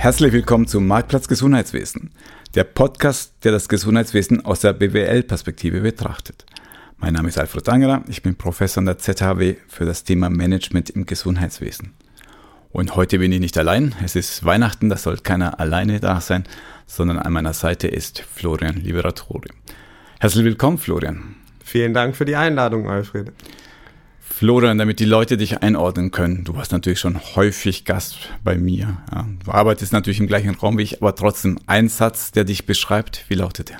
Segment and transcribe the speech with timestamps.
[0.00, 2.12] Herzlich willkommen zum Marktplatz Gesundheitswesen,
[2.54, 6.46] der Podcast, der das Gesundheitswesen aus der BWL-Perspektive betrachtet.
[6.98, 10.88] Mein Name ist Alfred Angerer, ich bin Professor an der ZHW für das Thema Management
[10.90, 11.94] im Gesundheitswesen.
[12.70, 16.44] Und heute bin ich nicht allein, es ist Weihnachten, da soll keiner alleine da sein,
[16.86, 19.48] sondern an meiner Seite ist Florian Liberatore.
[20.20, 21.34] Herzlich willkommen, Florian.
[21.64, 23.32] Vielen Dank für die Einladung, Alfred.
[24.38, 26.44] Florian, damit die Leute dich einordnen können.
[26.44, 28.96] Du warst natürlich schon häufig Gast bei mir.
[29.12, 29.26] Ja.
[29.44, 33.24] Du arbeitest natürlich im gleichen Raum wie ich, aber trotzdem ein Satz, der dich beschreibt.
[33.26, 33.78] Wie lautet der?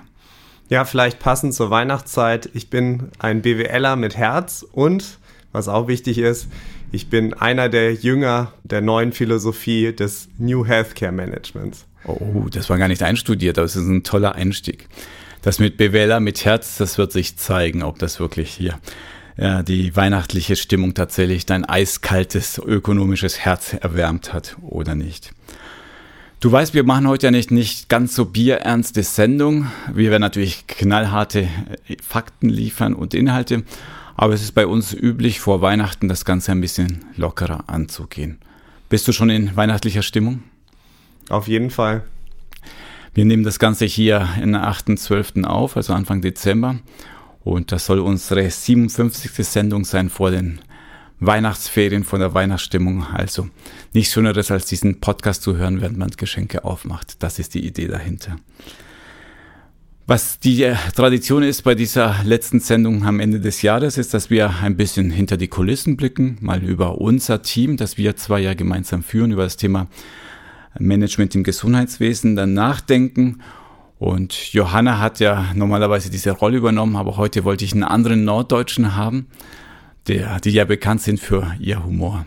[0.68, 2.50] Ja, vielleicht passend zur Weihnachtszeit.
[2.54, 5.18] Ich bin ein BWLer mit Herz und,
[5.52, 6.48] was auch wichtig ist,
[6.90, 11.86] ich bin einer der Jünger der neuen Philosophie des New Healthcare Managements.
[12.02, 14.88] Oh, das war gar nicht einstudiert, aber es ist ein toller Einstieg.
[15.42, 18.80] Das mit BWLer mit Herz, das wird sich zeigen, ob das wirklich hier
[19.38, 25.32] ja, die weihnachtliche Stimmung tatsächlich dein eiskaltes ökonomisches Herz erwärmt hat oder nicht.
[26.40, 29.71] Du weißt, wir machen heute ja nicht, nicht ganz so bierernste Sendung.
[29.93, 31.49] Wir werden natürlich knallharte
[31.88, 33.62] äh, Fakten liefern und Inhalte,
[34.16, 38.38] aber es ist bei uns üblich, vor Weihnachten das Ganze ein bisschen lockerer anzugehen.
[38.88, 40.43] Bist du schon in weihnachtlicher Stimmung?
[41.29, 42.05] Auf jeden Fall.
[43.15, 45.45] Wir nehmen das Ganze hier in der 8.12.
[45.45, 46.79] auf, also Anfang Dezember.
[47.49, 49.32] Und das soll unsere 57.
[49.46, 50.60] Sendung sein vor den
[51.21, 53.05] Weihnachtsferien, von der Weihnachtsstimmung.
[53.05, 53.49] Also
[53.93, 57.23] nichts Schöneres als diesen Podcast zu hören, während man Geschenke aufmacht.
[57.23, 58.37] Das ist die Idee dahinter.
[60.07, 64.55] Was die Tradition ist bei dieser letzten Sendung am Ende des Jahres, ist, dass wir
[64.62, 69.03] ein bisschen hinter die Kulissen blicken, mal über unser Team, das wir zwei ja gemeinsam
[69.03, 69.87] führen, über das Thema
[70.78, 73.43] Management im Gesundheitswesen, dann nachdenken
[73.99, 78.94] und Johanna hat ja normalerweise diese Rolle übernommen, aber heute wollte ich einen anderen Norddeutschen
[78.94, 79.27] haben,
[80.06, 82.27] der, die ja bekannt sind für ihr Humor.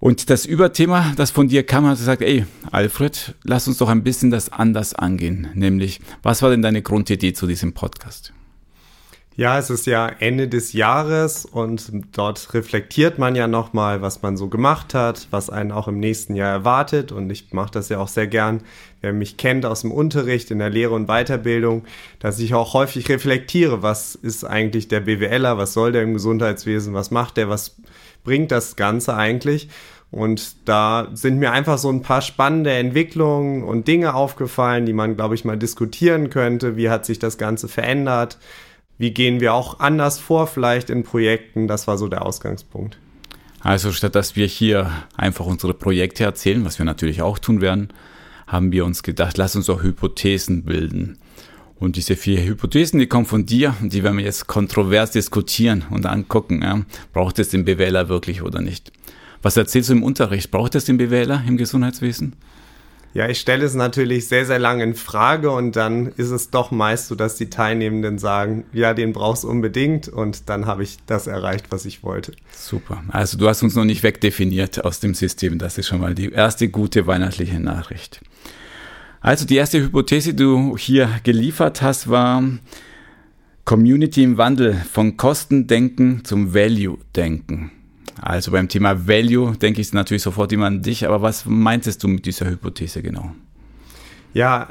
[0.00, 4.04] Und das Überthema, das von dir kam, hat gesagt, ey, Alfred, lass uns doch ein
[4.04, 5.48] bisschen das anders angehen.
[5.54, 8.32] Nämlich, was war denn deine Grundidee zu diesem Podcast?
[9.38, 14.36] Ja, es ist ja Ende des Jahres und dort reflektiert man ja nochmal, was man
[14.36, 17.12] so gemacht hat, was einen auch im nächsten Jahr erwartet.
[17.12, 18.62] Und ich mache das ja auch sehr gern,
[19.00, 21.84] wer mich kennt aus dem Unterricht, in der Lehre und Weiterbildung,
[22.18, 26.92] dass ich auch häufig reflektiere, was ist eigentlich der BWLer, was soll der im Gesundheitswesen,
[26.92, 27.76] was macht der, was
[28.24, 29.68] bringt das Ganze eigentlich.
[30.10, 35.14] Und da sind mir einfach so ein paar spannende Entwicklungen und Dinge aufgefallen, die man,
[35.14, 36.76] glaube ich, mal diskutieren könnte.
[36.76, 38.38] Wie hat sich das Ganze verändert?
[38.98, 41.68] Wie gehen wir auch anders vor, vielleicht in Projekten.
[41.68, 42.98] Das war so der Ausgangspunkt.
[43.60, 47.88] Also statt dass wir hier einfach unsere Projekte erzählen, was wir natürlich auch tun werden,
[48.46, 51.18] haben wir uns gedacht, lass uns auch Hypothesen bilden.
[51.76, 56.06] Und diese vier Hypothesen, die kommen von dir die werden wir jetzt kontrovers diskutieren und
[56.06, 56.62] angucken.
[56.62, 56.82] Ja.
[57.12, 58.90] Braucht es den BWLer wirklich oder nicht?
[59.42, 60.50] Was erzählst du im Unterricht?
[60.50, 62.34] Braucht es den BWLer im Gesundheitswesen?
[63.14, 66.70] Ja, ich stelle es natürlich sehr, sehr lange in Frage und dann ist es doch
[66.70, 70.98] meist so, dass die Teilnehmenden sagen, ja, den brauchst du unbedingt und dann habe ich
[71.06, 72.32] das erreicht, was ich wollte.
[72.52, 73.02] Super.
[73.08, 75.58] Also du hast uns noch nicht wegdefiniert aus dem System.
[75.58, 78.20] Das ist schon mal die erste gute weihnachtliche Nachricht.
[79.20, 82.42] Also die erste Hypothese, die du hier geliefert hast, war
[83.64, 87.72] Community im Wandel von Kostendenken zum Value-Denken.
[88.20, 92.08] Also beim Thema Value denke ich natürlich sofort immer an dich, aber was meintest du
[92.08, 93.32] mit dieser Hypothese genau?
[94.34, 94.68] Ja,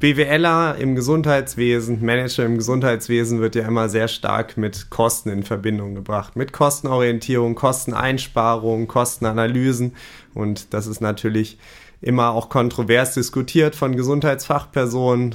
[0.00, 5.94] BWLer im Gesundheitswesen, Manager im Gesundheitswesen wird ja immer sehr stark mit Kosten in Verbindung
[5.94, 6.36] gebracht.
[6.36, 9.92] Mit Kostenorientierung, Kosteneinsparung, Kostenanalysen.
[10.32, 11.58] Und das ist natürlich
[12.00, 15.34] immer auch kontrovers diskutiert von Gesundheitsfachpersonen.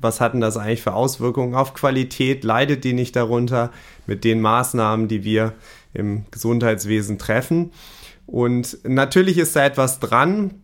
[0.00, 2.44] Was hatten das eigentlich für Auswirkungen auf Qualität?
[2.44, 3.72] Leidet die nicht darunter
[4.06, 5.54] mit den Maßnahmen, die wir
[5.94, 7.72] im Gesundheitswesen treffen.
[8.26, 10.62] Und natürlich ist da etwas dran.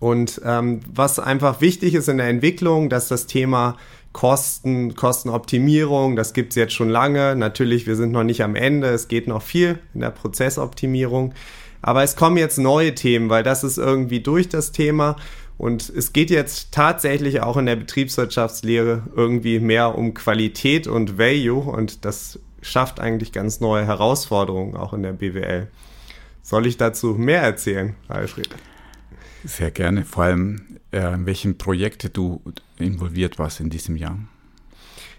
[0.00, 3.76] Und ähm, was einfach wichtig ist in der Entwicklung, dass das Thema
[4.12, 7.36] Kosten, Kostenoptimierung, das gibt es jetzt schon lange.
[7.36, 11.34] Natürlich, wir sind noch nicht am Ende, es geht noch viel in der Prozessoptimierung.
[11.82, 15.16] Aber es kommen jetzt neue Themen, weil das ist irgendwie durch das Thema.
[15.58, 21.60] Und es geht jetzt tatsächlich auch in der Betriebswirtschaftslehre irgendwie mehr um Qualität und Value.
[21.60, 25.68] Und das schafft eigentlich ganz neue Herausforderungen auch in der BWL.
[26.42, 28.48] Soll ich dazu mehr erzählen, Alfred?
[29.44, 30.04] Sehr gerne.
[30.04, 32.42] Vor allem, äh, in welchen Projekten du
[32.78, 34.18] involviert warst in diesem Jahr.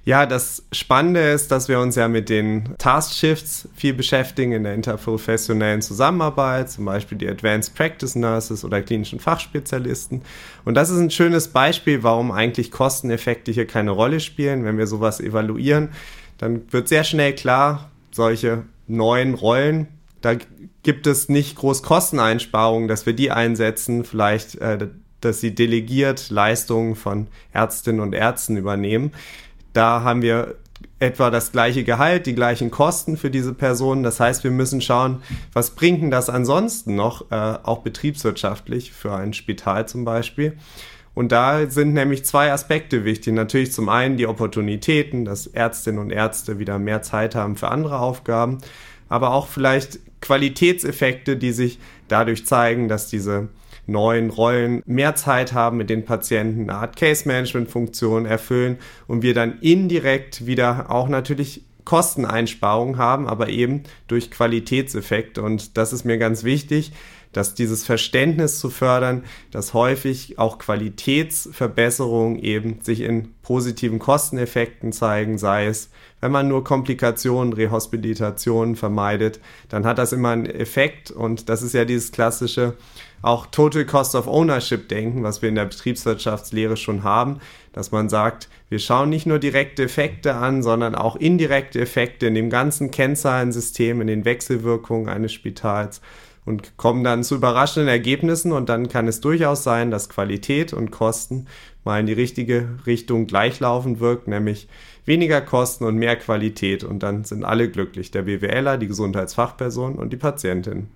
[0.03, 4.63] Ja, das Spannende ist, dass wir uns ja mit den Task Shifts viel beschäftigen in
[4.63, 10.23] der interprofessionellen Zusammenarbeit, zum Beispiel die Advanced Practice Nurses oder klinischen Fachspezialisten.
[10.65, 14.88] Und das ist ein schönes Beispiel, warum eigentlich Kosteneffekte hier keine Rolle spielen, wenn wir
[14.88, 15.89] sowas evaluieren
[16.41, 19.88] dann wird sehr schnell klar, solche neuen Rollen
[20.21, 20.35] da
[20.83, 24.88] gibt es nicht groß Kosteneinsparungen, dass wir die einsetzen, vielleicht, äh,
[25.19, 29.11] dass sie delegiert Leistungen von Ärztinnen und Ärzten übernehmen.
[29.73, 30.55] Da haben wir
[30.99, 34.03] etwa das gleiche Gehalt, die gleichen Kosten für diese Personen.
[34.03, 35.21] Das heißt, wir müssen schauen,
[35.53, 40.57] was bringt denn das ansonsten noch, äh, auch betriebswirtschaftlich für ein Spital zum Beispiel.
[41.13, 43.34] Und da sind nämlich zwei Aspekte wichtig.
[43.34, 48.00] Natürlich zum einen die Opportunitäten, dass Ärztinnen und Ärzte wieder mehr Zeit haben für andere
[48.00, 48.60] Aufgaben,
[49.10, 53.50] aber auch vielleicht Qualitätseffekte, die sich dadurch zeigen, dass diese
[53.88, 58.78] neuen Rollen mehr Zeit haben mit den Patienten, eine Art Case-Management-Funktion erfüllen
[59.08, 65.42] und wir dann indirekt wieder auch natürlich Kosteneinsparungen haben, aber eben durch Qualitätseffekte.
[65.42, 66.94] Und das ist mir ganz wichtig,
[67.33, 75.38] dass dieses Verständnis zu fördern, dass häufig auch Qualitätsverbesserungen eben sich in positiven Kosteneffekten zeigen,
[75.38, 75.89] sei es,
[76.22, 79.39] wenn man nur Komplikationen, Rehospitationen vermeidet,
[79.69, 81.10] dann hat das immer einen Effekt.
[81.10, 82.75] Und das ist ja dieses klassische
[83.24, 87.39] auch Total Cost of Ownership denken, was wir in der Betriebswirtschaftslehre schon haben,
[87.72, 92.36] dass man sagt, wir schauen nicht nur direkte Effekte an, sondern auch indirekte Effekte in
[92.36, 96.01] dem ganzen Kennzahlensystem, in den Wechselwirkungen eines Spitals
[96.45, 100.91] und kommen dann zu überraschenden Ergebnissen und dann kann es durchaus sein, dass Qualität und
[100.91, 101.47] Kosten
[101.83, 104.67] mal in die richtige Richtung gleichlaufend wirkt, nämlich
[105.05, 110.11] weniger Kosten und mehr Qualität und dann sind alle glücklich, der BWLer, die Gesundheitsfachperson und
[110.13, 110.88] die Patientin.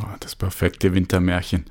[0.00, 1.64] Oh, das perfekte Wintermärchen.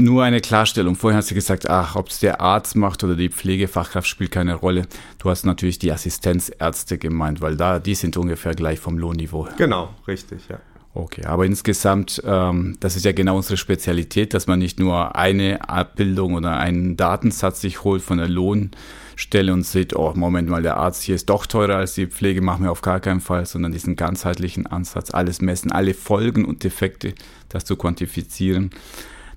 [0.00, 0.94] Nur eine Klarstellung.
[0.94, 4.54] Vorhin hast du gesagt, ach, ob es der Arzt macht oder die Pflegefachkraft spielt keine
[4.54, 4.86] Rolle.
[5.18, 9.48] Du hast natürlich die Assistenzärzte gemeint, weil da die sind ungefähr gleich vom Lohnniveau.
[9.56, 10.60] Genau, richtig, ja.
[10.98, 15.68] Okay, aber insgesamt, ähm, das ist ja genau unsere Spezialität, dass man nicht nur eine
[15.68, 20.76] Abbildung oder einen Datensatz sich holt von der Lohnstelle und sieht, oh, Moment mal, der
[20.76, 23.70] Arzt hier ist doch teurer als die Pflege, machen wir auf gar keinen Fall, sondern
[23.70, 27.14] diesen ganzheitlichen Ansatz, alles messen, alle Folgen und Defekte,
[27.48, 28.70] das zu quantifizieren.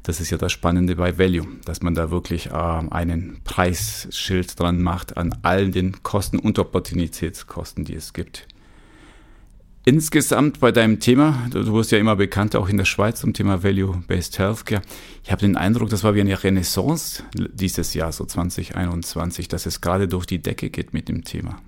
[0.01, 4.81] Das ist ja das Spannende bei Value, dass man da wirklich äh, einen Preisschild dran
[4.81, 8.47] macht an allen den Kosten und Opportunitätskosten, die es gibt.
[9.83, 13.63] Insgesamt bei deinem Thema, du wirst ja immer bekannt, auch in der Schweiz zum Thema
[13.63, 14.83] Value-Based Healthcare.
[15.23, 19.81] Ich habe den Eindruck, das war wie eine Renaissance dieses Jahr, so 2021, dass es
[19.81, 21.59] gerade durch die Decke geht mit dem Thema.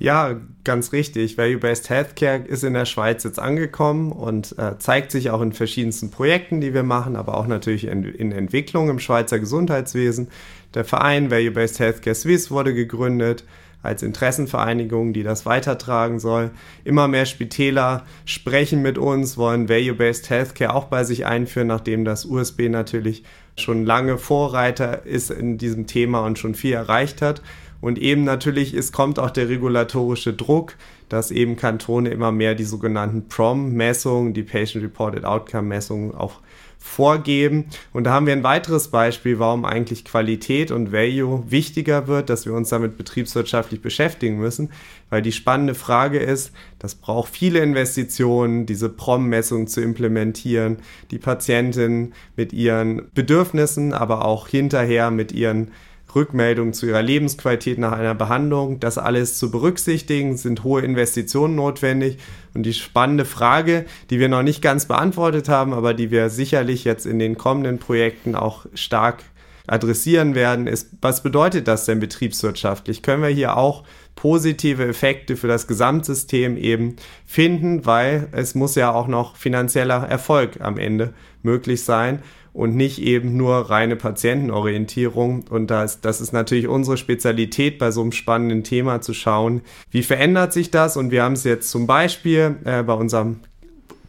[0.00, 1.36] Ja, ganz richtig.
[1.36, 6.10] Value-Based Healthcare ist in der Schweiz jetzt angekommen und äh, zeigt sich auch in verschiedensten
[6.10, 10.28] Projekten, die wir machen, aber auch natürlich in, in Entwicklung im Schweizer Gesundheitswesen.
[10.72, 13.44] Der Verein Value-Based Healthcare Swiss wurde gegründet
[13.82, 16.50] als Interessenvereinigung, die das weitertragen soll.
[16.82, 22.24] Immer mehr Spitäler sprechen mit uns, wollen Value-Based Healthcare auch bei sich einführen, nachdem das
[22.24, 23.22] USB natürlich
[23.54, 27.42] schon lange Vorreiter ist in diesem Thema und schon viel erreicht hat.
[27.80, 30.76] Und eben natürlich ist, kommt auch der regulatorische Druck,
[31.08, 36.40] dass eben Kantone immer mehr die sogenannten PROM-Messungen, die Patient Reported Outcome-Messungen auch
[36.82, 37.66] vorgeben.
[37.92, 42.46] Und da haben wir ein weiteres Beispiel, warum eigentlich Qualität und Value wichtiger wird, dass
[42.46, 44.70] wir uns damit betriebswirtschaftlich beschäftigen müssen,
[45.10, 50.78] weil die spannende Frage ist, das braucht viele Investitionen, diese PROM-Messung zu implementieren,
[51.10, 55.72] die Patientin mit ihren Bedürfnissen, aber auch hinterher mit ihren
[56.14, 58.80] Rückmeldungen zu ihrer Lebensqualität nach einer Behandlung.
[58.80, 62.18] Das alles zu berücksichtigen, sind hohe Investitionen notwendig.
[62.54, 66.84] Und die spannende Frage, die wir noch nicht ganz beantwortet haben, aber die wir sicherlich
[66.84, 69.22] jetzt in den kommenden Projekten auch stark
[69.66, 73.02] adressieren werden, ist, was bedeutet das denn betriebswirtschaftlich?
[73.02, 73.84] Können wir hier auch
[74.16, 80.60] positive Effekte für das Gesamtsystem eben finden, weil es muss ja auch noch finanzieller Erfolg
[80.60, 85.44] am Ende möglich sein und nicht eben nur reine Patientenorientierung.
[85.48, 90.02] Und das, das ist natürlich unsere Spezialität bei so einem spannenden Thema zu schauen, wie
[90.02, 90.96] verändert sich das.
[90.96, 93.40] Und wir haben es jetzt zum Beispiel äh, bei unserem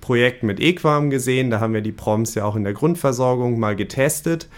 [0.01, 1.51] Projekt mit Equam gesehen.
[1.51, 4.49] Da haben wir die Proms ja auch in der Grundversorgung mal getestet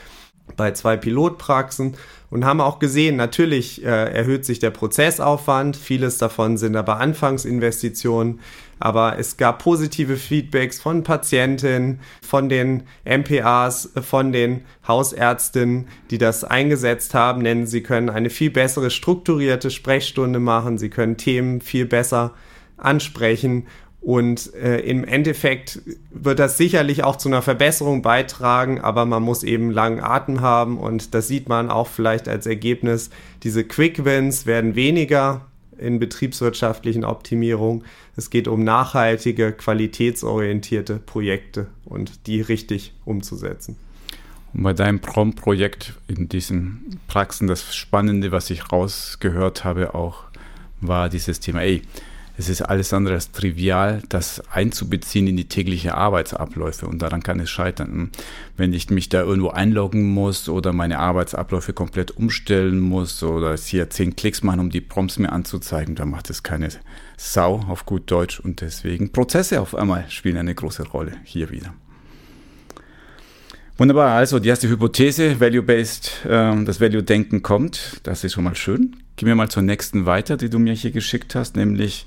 [0.57, 1.95] bei zwei Pilotpraxen
[2.29, 8.39] und haben auch gesehen, natürlich äh, erhöht sich der Prozessaufwand, vieles davon sind aber Anfangsinvestitionen,
[8.83, 16.43] aber es gab positive Feedbacks von Patientinnen, von den MPAs, von den Hausärztinnen, die das
[16.43, 21.85] eingesetzt haben, denn sie können eine viel bessere strukturierte Sprechstunde machen, sie können Themen viel
[21.85, 22.33] besser
[22.75, 23.67] ansprechen.
[24.01, 25.79] Und äh, im Endeffekt
[26.11, 30.77] wird das sicherlich auch zu einer Verbesserung beitragen, aber man muss eben langen Atem haben.
[30.77, 33.11] Und das sieht man auch vielleicht als Ergebnis.
[33.43, 35.45] Diese Quick Wins werden weniger
[35.77, 37.83] in betriebswirtschaftlichen Optimierung.
[38.15, 43.75] Es geht um nachhaltige, qualitätsorientierte Projekte und die richtig umzusetzen.
[44.53, 50.25] Und bei deinem Prom-Projekt in diesen Praxen, das Spannende, was ich rausgehört habe, auch
[50.79, 51.81] war dieses Thema, ey,
[52.37, 57.39] es ist alles andere als trivial, das einzubeziehen in die tägliche Arbeitsabläufe und daran kann
[57.39, 58.11] es scheitern.
[58.57, 63.89] Wenn ich mich da irgendwo einloggen muss oder meine Arbeitsabläufe komplett umstellen muss oder hier
[63.89, 66.69] zehn Klicks machen, um die Prompts mir anzuzeigen, dann macht es keine
[67.17, 71.73] Sau auf gut Deutsch und deswegen Prozesse auf einmal spielen eine große Rolle hier wieder.
[73.75, 78.95] Wunderbar, also die erste Hypothese, Value-Based, äh, das Value-Denken kommt, das ist schon mal schön.
[79.15, 82.05] Gehen wir mal zur nächsten weiter, die du mir hier geschickt hast, nämlich,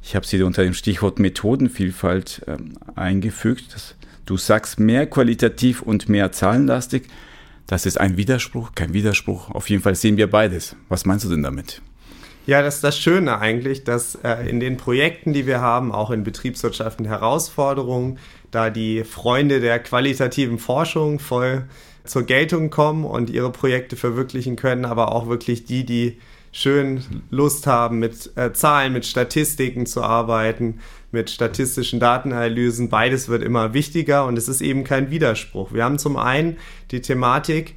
[0.00, 2.56] ich habe sie unter dem Stichwort Methodenvielfalt äh,
[2.94, 3.96] eingefügt.
[4.26, 7.04] Du sagst mehr qualitativ und mehr zahlenlastig.
[7.66, 9.50] Das ist ein Widerspruch, kein Widerspruch.
[9.50, 10.76] Auf jeden Fall sehen wir beides.
[10.88, 11.82] Was meinst du denn damit?
[12.48, 16.10] Ja, das ist das Schöne eigentlich, dass äh, in den Projekten, die wir haben, auch
[16.10, 18.18] in Betriebswirtschaften Herausforderungen,
[18.50, 21.66] da die Freunde der qualitativen Forschung voll
[22.04, 27.66] zur Geltung kommen und ihre Projekte verwirklichen können, aber auch wirklich die, die schön Lust
[27.66, 30.80] haben, mit äh, Zahlen, mit Statistiken zu arbeiten,
[31.12, 32.88] mit statistischen Datenanalysen.
[32.88, 35.74] Beides wird immer wichtiger und es ist eben kein Widerspruch.
[35.74, 36.56] Wir haben zum einen
[36.92, 37.74] die Thematik,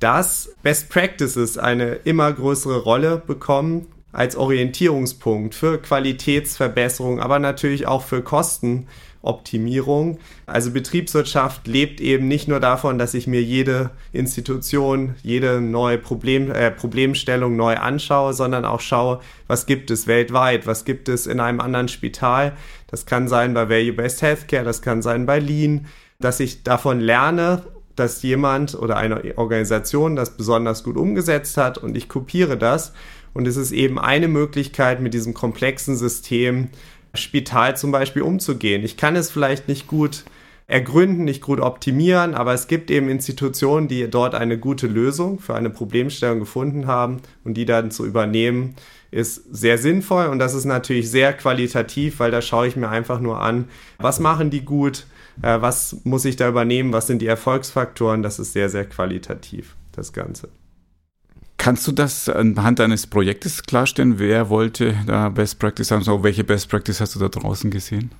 [0.00, 8.02] dass Best Practices eine immer größere Rolle bekommen als Orientierungspunkt für Qualitätsverbesserung, aber natürlich auch
[8.02, 8.86] für Kosten
[9.24, 10.18] Optimierung.
[10.46, 16.50] Also Betriebswirtschaft lebt eben nicht nur davon, dass ich mir jede Institution, jede neue Problem,
[16.50, 21.40] äh, Problemstellung neu anschaue, sondern auch schaue, was gibt es weltweit, was gibt es in
[21.40, 22.52] einem anderen Spital.
[22.86, 25.86] Das kann sein bei Value-Based Healthcare, das kann sein bei Lean,
[26.20, 27.62] dass ich davon lerne,
[27.96, 32.92] dass jemand oder eine Organisation das besonders gut umgesetzt hat und ich kopiere das.
[33.34, 36.68] Und es ist eben eine Möglichkeit, mit diesem komplexen System
[37.14, 38.84] Spital zum Beispiel umzugehen.
[38.84, 40.24] Ich kann es vielleicht nicht gut
[40.66, 45.54] ergründen, nicht gut optimieren, aber es gibt eben Institutionen, die dort eine gute Lösung für
[45.54, 48.74] eine Problemstellung gefunden haben und die dann zu übernehmen,
[49.10, 53.20] ist sehr sinnvoll und das ist natürlich sehr qualitativ, weil da schaue ich mir einfach
[53.20, 53.66] nur an,
[53.98, 55.06] was machen die gut,
[55.42, 59.76] äh, was muss ich da übernehmen, was sind die Erfolgsfaktoren, das ist sehr, sehr qualitativ,
[59.92, 60.48] das Ganze.
[61.56, 64.18] Kannst du das anhand deines Projektes klarstellen?
[64.18, 66.02] Wer wollte da Best Practice haben?
[66.02, 68.10] So, welche Best Practice hast du da draußen gesehen?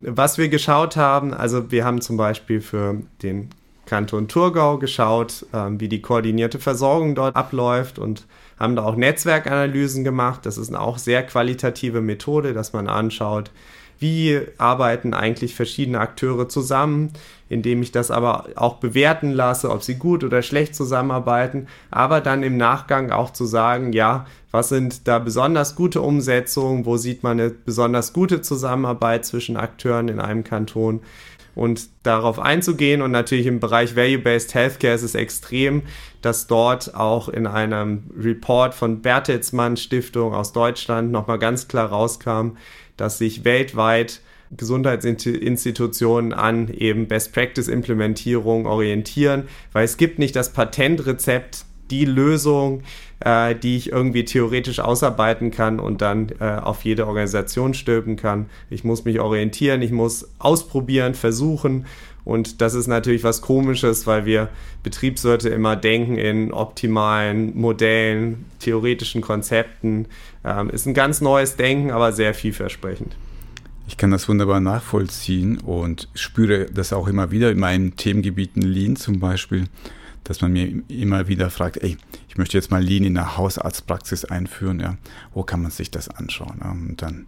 [0.00, 3.48] Was wir geschaut haben, also wir haben zum Beispiel für den
[3.86, 8.26] Kanton Thurgau geschaut, ähm, wie die koordinierte Versorgung dort abläuft und
[8.58, 10.46] haben da auch Netzwerkanalysen gemacht.
[10.46, 13.50] Das ist eine auch sehr qualitative Methode, dass man anschaut,
[13.98, 17.12] wie arbeiten eigentlich verschiedene Akteure zusammen,
[17.48, 22.42] indem ich das aber auch bewerten lasse, ob sie gut oder schlecht zusammenarbeiten, aber dann
[22.42, 27.40] im Nachgang auch zu sagen, ja, was sind da besonders gute Umsetzungen, wo sieht man
[27.40, 31.00] eine besonders gute Zusammenarbeit zwischen Akteuren in einem Kanton
[31.54, 33.02] und darauf einzugehen.
[33.02, 35.82] Und natürlich im Bereich Value-Based Healthcare ist es extrem,
[36.22, 42.56] dass dort auch in einem Report von Bertelsmann Stiftung aus Deutschland nochmal ganz klar rauskam,
[42.96, 44.20] dass sich weltweit
[44.56, 52.82] Gesundheitsinstitutionen an eben Best Practice Implementierung orientieren, weil es gibt nicht das Patentrezept, die Lösung,
[53.20, 58.46] äh, die ich irgendwie theoretisch ausarbeiten kann und dann äh, auf jede Organisation stülpen kann.
[58.70, 61.86] Ich muss mich orientieren, ich muss ausprobieren, versuchen
[62.24, 64.48] und das ist natürlich was Komisches, weil wir
[64.82, 70.06] Betriebswirte immer denken in optimalen Modellen, theoretischen Konzepten.
[70.44, 73.16] Ähm, ist ein ganz neues Denken, aber sehr vielversprechend.
[73.86, 78.96] Ich kann das wunderbar nachvollziehen und spüre das auch immer wieder in meinen Themengebieten Lean
[78.96, 79.64] zum Beispiel,
[80.24, 84.24] dass man mir immer wieder fragt, ey, ich möchte jetzt mal Lean in der Hausarztpraxis
[84.24, 84.96] einführen, ja,
[85.34, 86.62] wo kann man sich das anschauen?
[86.62, 87.26] Und dann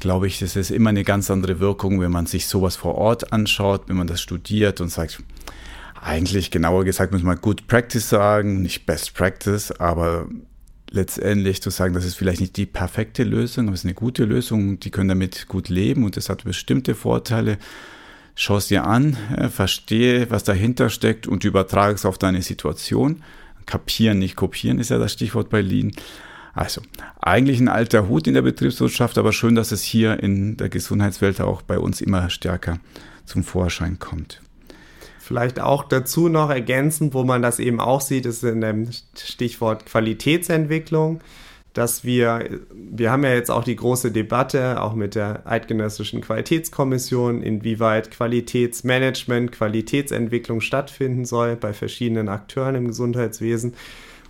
[0.00, 3.32] glaube ich, das ist immer eine ganz andere Wirkung, wenn man sich sowas vor Ort
[3.32, 5.22] anschaut, wenn man das studiert und sagt,
[6.00, 10.28] eigentlich genauer gesagt muss man Good Practice sagen, nicht Best Practice, aber
[10.90, 14.24] letztendlich zu sagen, das ist vielleicht nicht die perfekte Lösung, aber es ist eine gute
[14.24, 17.58] Lösung, die können damit gut leben und es hat bestimmte Vorteile.
[18.34, 19.16] Schau es dir an,
[19.50, 23.22] verstehe, was dahinter steckt und übertrage es auf deine Situation.
[23.64, 25.92] Kapieren, nicht kopieren ist ja das Stichwort bei Lean.
[26.56, 26.80] Also,
[27.20, 31.38] eigentlich ein alter Hut in der Betriebswirtschaft, aber schön, dass es hier in der Gesundheitswelt
[31.42, 32.78] auch bei uns immer stärker
[33.26, 34.40] zum Vorschein kommt.
[35.18, 39.84] Vielleicht auch dazu noch ergänzend, wo man das eben auch sieht, ist in dem Stichwort
[39.84, 41.20] Qualitätsentwicklung,
[41.74, 47.42] dass wir, wir haben ja jetzt auch die große Debatte, auch mit der Eidgenössischen Qualitätskommission,
[47.42, 53.74] inwieweit Qualitätsmanagement, Qualitätsentwicklung stattfinden soll bei verschiedenen Akteuren im Gesundheitswesen.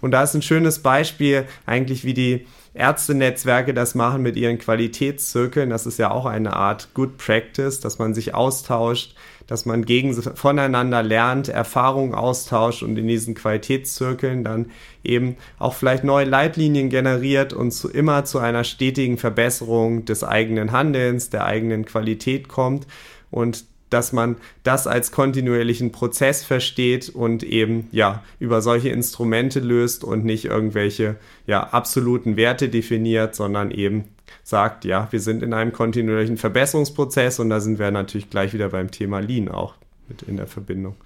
[0.07, 5.69] Und da ist ein schönes Beispiel eigentlich, wie die Ärztenetzwerke das machen mit ihren Qualitätszirkeln.
[5.69, 9.17] Das ist ja auch eine Art Good Practice, dass man sich austauscht,
[9.49, 14.71] dass man gegen, voneinander lernt, Erfahrungen austauscht und in diesen Qualitätszirkeln dann
[15.03, 20.71] eben auch vielleicht neue Leitlinien generiert und zu, immer zu einer stetigen Verbesserung des eigenen
[20.71, 22.87] Handelns, der eigenen Qualität kommt.
[23.33, 30.05] Und dass man das als kontinuierlichen Prozess versteht und eben ja über solche Instrumente löst
[30.05, 31.17] und nicht irgendwelche
[31.47, 34.05] ja absoluten Werte definiert, sondern eben
[34.43, 38.69] sagt, ja, wir sind in einem kontinuierlichen Verbesserungsprozess und da sind wir natürlich gleich wieder
[38.71, 39.75] beim Thema Lean auch
[40.09, 40.97] mit in der Verbindung.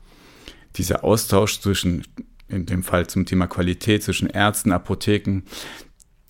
[0.76, 2.04] Dieser Austausch zwischen
[2.48, 5.42] in dem Fall zum Thema Qualität zwischen Ärzten, Apotheken,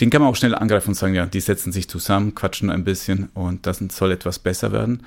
[0.00, 2.84] den kann man auch schnell angreifen und sagen, ja, die setzen sich zusammen, quatschen ein
[2.84, 5.02] bisschen und das soll etwas besser werden.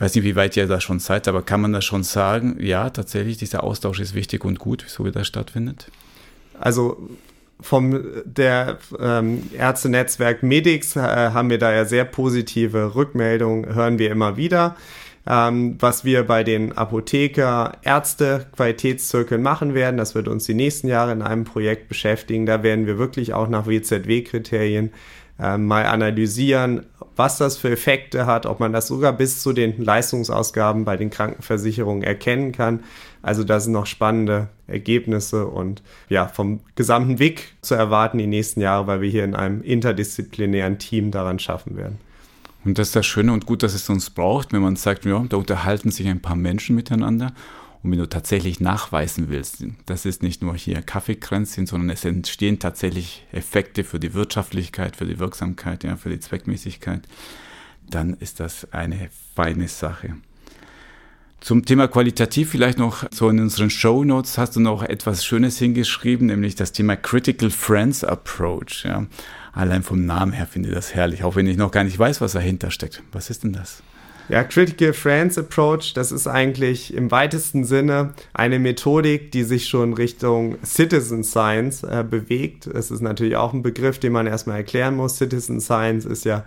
[0.00, 2.56] Ich weiß nicht, wie weit ihr da schon seid, aber kann man das schon sagen?
[2.58, 5.90] Ja, tatsächlich, dieser Austausch ist wichtig und gut, so wie das stattfindet?
[6.58, 7.10] Also
[7.60, 14.10] vom der ähm, Ärztenetzwerk Medix äh, haben wir da ja sehr positive Rückmeldungen, hören wir
[14.10, 14.74] immer wieder.
[15.26, 20.88] Ähm, was wir bei den Apotheker Ärzte Qualitätszirkeln machen werden, das wird uns die nächsten
[20.88, 22.46] Jahre in einem Projekt beschäftigen.
[22.46, 24.92] Da werden wir wirklich auch nach WZW-Kriterien
[25.40, 29.82] äh, mal analysieren, was das für Effekte hat, ob man das sogar bis zu den
[29.82, 32.80] Leistungsausgaben bei den Krankenversicherungen erkennen kann.
[33.22, 38.60] Also da sind noch spannende Ergebnisse und ja, vom gesamten Weg zu erwarten die nächsten
[38.60, 41.98] Jahre, weil wir hier in einem interdisziplinären Team daran schaffen werden.
[42.64, 45.24] Und das ist das Schöne und gut, dass es uns braucht, wenn man sagt, ja,
[45.28, 47.32] da unterhalten sich ein paar Menschen miteinander
[47.82, 52.58] und wenn du tatsächlich nachweisen willst, das ist nicht nur hier Kaffeekränzchen, sondern es entstehen
[52.58, 57.08] tatsächlich Effekte für die Wirtschaftlichkeit, für die Wirksamkeit, ja, für die Zweckmäßigkeit,
[57.88, 60.16] dann ist das eine feine Sache.
[61.40, 65.58] Zum Thema qualitativ vielleicht noch so in unseren Show Notes hast du noch etwas Schönes
[65.58, 68.84] hingeschrieben, nämlich das Thema Critical Friends Approach.
[68.84, 69.06] Ja.
[69.54, 72.20] Allein vom Namen her finde ich das herrlich, auch wenn ich noch gar nicht weiß,
[72.20, 73.02] was dahinter steckt.
[73.12, 73.82] Was ist denn das?
[74.30, 79.92] Ja, Critical Friends Approach, das ist eigentlich im weitesten Sinne eine Methodik, die sich schon
[79.92, 82.68] Richtung Citizen Science äh, bewegt.
[82.68, 85.16] Es ist natürlich auch ein Begriff, den man erstmal erklären muss.
[85.16, 86.44] Citizen Science ist ja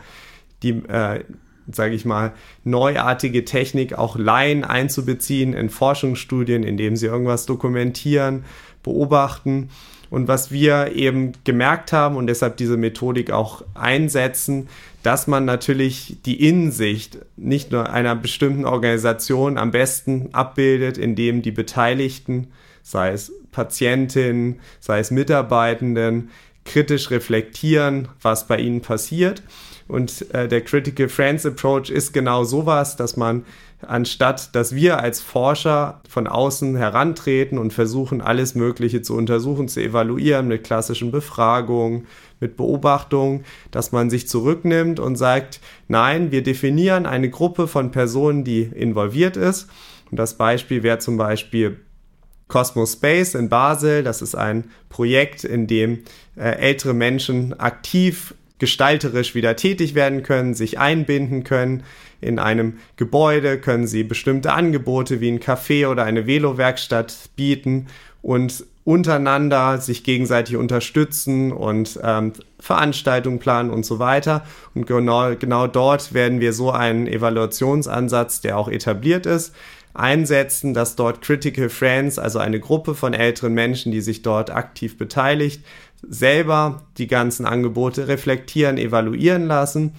[0.62, 1.25] die, äh,
[1.70, 2.32] sage ich mal,
[2.63, 8.46] neuartige Technik, auch Laien einzubeziehen in Forschungsstudien, indem sie irgendwas dokumentieren,
[8.81, 9.72] beobachten.
[10.14, 14.70] Und was wir eben gemerkt haben und deshalb diese Methodik auch einsetzen,
[15.02, 21.50] dass man natürlich die Innensicht nicht nur einer bestimmten Organisation am besten abbildet, indem die
[21.50, 22.50] Beteiligten,
[22.84, 26.30] sei es Patientinnen, sei es Mitarbeitenden,
[26.64, 29.42] kritisch reflektieren, was bei ihnen passiert.
[29.88, 33.46] Und äh, der Critical Friends Approach ist genau sowas, dass man
[33.85, 39.81] anstatt dass wir als Forscher von außen herantreten und versuchen, alles Mögliche zu untersuchen, zu
[39.81, 42.07] evaluieren mit klassischen Befragungen,
[42.39, 48.43] mit Beobachtungen, dass man sich zurücknimmt und sagt, nein, wir definieren eine Gruppe von Personen,
[48.43, 49.69] die involviert ist.
[50.11, 51.79] Und das Beispiel wäre zum Beispiel
[52.48, 54.03] Cosmos Space in Basel.
[54.03, 56.03] Das ist ein Projekt, in dem
[56.35, 61.84] äh, ältere Menschen aktiv gestalterisch wieder tätig werden können, sich einbinden können.
[62.22, 67.88] In einem Gebäude können sie bestimmte Angebote wie ein Café oder eine Velowerkstatt bieten
[68.22, 74.46] und untereinander sich gegenseitig unterstützen und ähm, Veranstaltungen planen und so weiter.
[74.74, 79.54] Und genau, genau dort werden wir so einen Evaluationsansatz, der auch etabliert ist,
[79.94, 84.98] einsetzen, dass dort Critical Friends, also eine Gruppe von älteren Menschen, die sich dort aktiv
[84.98, 85.66] beteiligt,
[86.07, 89.94] selber die ganzen Angebote reflektieren, evaluieren lassen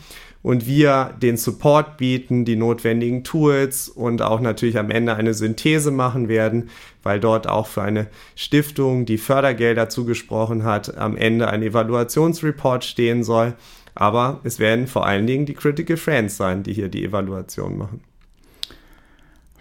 [0.45, 5.91] und wir den Support bieten, die notwendigen Tools und auch natürlich am Ende eine Synthese
[5.91, 6.69] machen werden,
[7.03, 13.25] weil dort auch für eine Stiftung, die Fördergelder zugesprochen hat, am Ende ein Evaluationsreport stehen
[13.25, 13.55] soll.
[13.95, 18.03] Aber es werden vor allen Dingen die Critical Friends sein, die hier die Evaluation machen.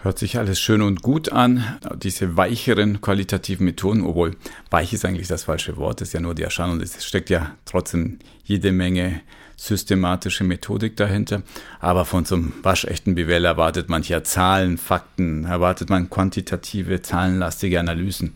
[0.04, 1.64] Hört sich alles schön und gut an.
[1.96, 4.36] Diese weicheren qualitativen Methoden, obwohl
[4.70, 6.82] weich ist eigentlich das falsche Wort, ist ja nur die Erscheinung.
[6.82, 9.22] Es steckt ja trotzdem jede Menge
[9.56, 11.42] systematische Methodik dahinter.
[11.80, 17.80] Aber von so einem waschechten BWL erwartet man ja Zahlen, Fakten, erwartet man quantitative, zahlenlastige
[17.80, 18.34] Analysen.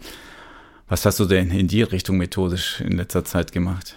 [0.87, 3.93] Was hast du denn in die Richtung methodisch in letzter Zeit gemacht?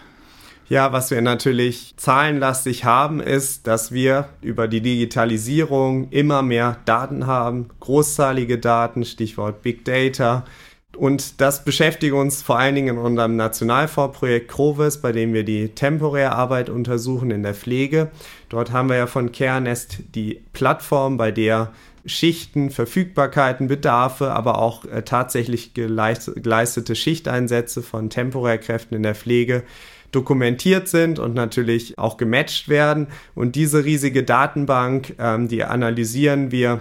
[0.70, 7.26] Ja, was wir natürlich zahlenlastig haben, ist, dass wir über die Digitalisierung immer mehr Daten
[7.26, 10.44] haben, großzahlige Daten, Stichwort Big Data.
[10.96, 15.70] Und das beschäftigt uns vor allen Dingen in unserem Nationalfondsprojekt CROVIS, bei dem wir die
[15.70, 18.12] temporäre Arbeit untersuchen in der Pflege.
[18.48, 21.72] Dort haben wir ja von CareNest die Plattform, bei der
[22.06, 29.64] Schichten, Verfügbarkeiten, Bedarfe, aber auch äh, tatsächlich geleistete Schichteinsätze von Temporärkräften in der Pflege
[30.12, 33.08] dokumentiert sind und natürlich auch gematcht werden.
[33.34, 36.80] Und diese riesige Datenbank, ähm, die analysieren wir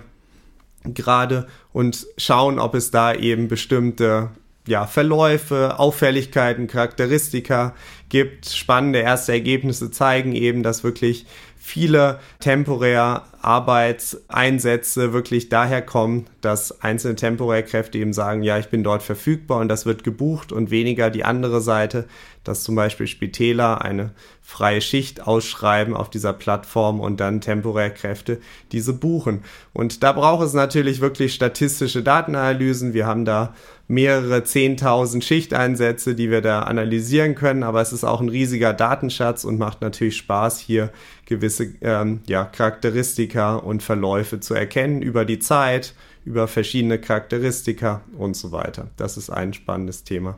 [0.83, 4.29] gerade und schauen, ob es da eben bestimmte
[4.67, 7.75] ja, Verläufe, Auffälligkeiten, Charakteristika
[8.09, 8.47] gibt.
[8.49, 11.25] Spannende erste Ergebnisse zeigen eben, dass wirklich
[11.69, 19.03] viele temporär Arbeitseinsätze wirklich daher kommen, dass einzelne Temporärkräfte eben sagen, ja, ich bin dort
[19.03, 22.05] verfügbar und das wird gebucht und weniger die andere Seite,
[22.43, 28.39] dass zum Beispiel Spitäler eine freie Schicht ausschreiben auf dieser Plattform und dann Temporärkräfte
[28.71, 29.43] diese buchen.
[29.71, 32.93] Und da braucht es natürlich wirklich statistische Datenanalysen.
[32.93, 33.53] Wir haben da
[33.88, 39.43] mehrere 10.000 Schichteinsätze, die wir da analysieren können, aber es ist auch ein riesiger Datenschatz
[39.43, 40.91] und macht natürlich Spaß, hier
[41.29, 45.93] gewisse ähm, ja, Charakteristika und Verläufe zu erkennen über die Zeit,
[46.25, 48.89] über verschiedene Charakteristika und so weiter.
[48.97, 50.37] Das ist ein spannendes Thema.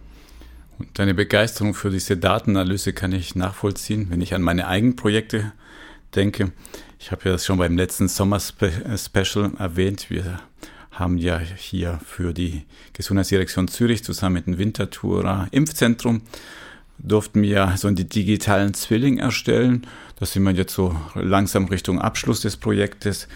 [0.77, 5.54] Und deine Begeisterung für diese Datenanalyse kann ich nachvollziehen, wenn ich an meine eigenen Projekte
[6.15, 6.51] denke.
[6.99, 10.10] Ich habe ja das schon beim letzten Sommer-Special erwähnt.
[10.10, 10.41] Wir
[10.91, 16.23] haben ja hier für die Gesundheitsdirektion Zürich zusammen mit dem Winterthurer Impfzentrum
[17.04, 19.88] durften wir so einen digitalen Zwilling erstellen.
[20.20, 23.28] Da sind wir jetzt so langsam Richtung Abschluss des Projektes.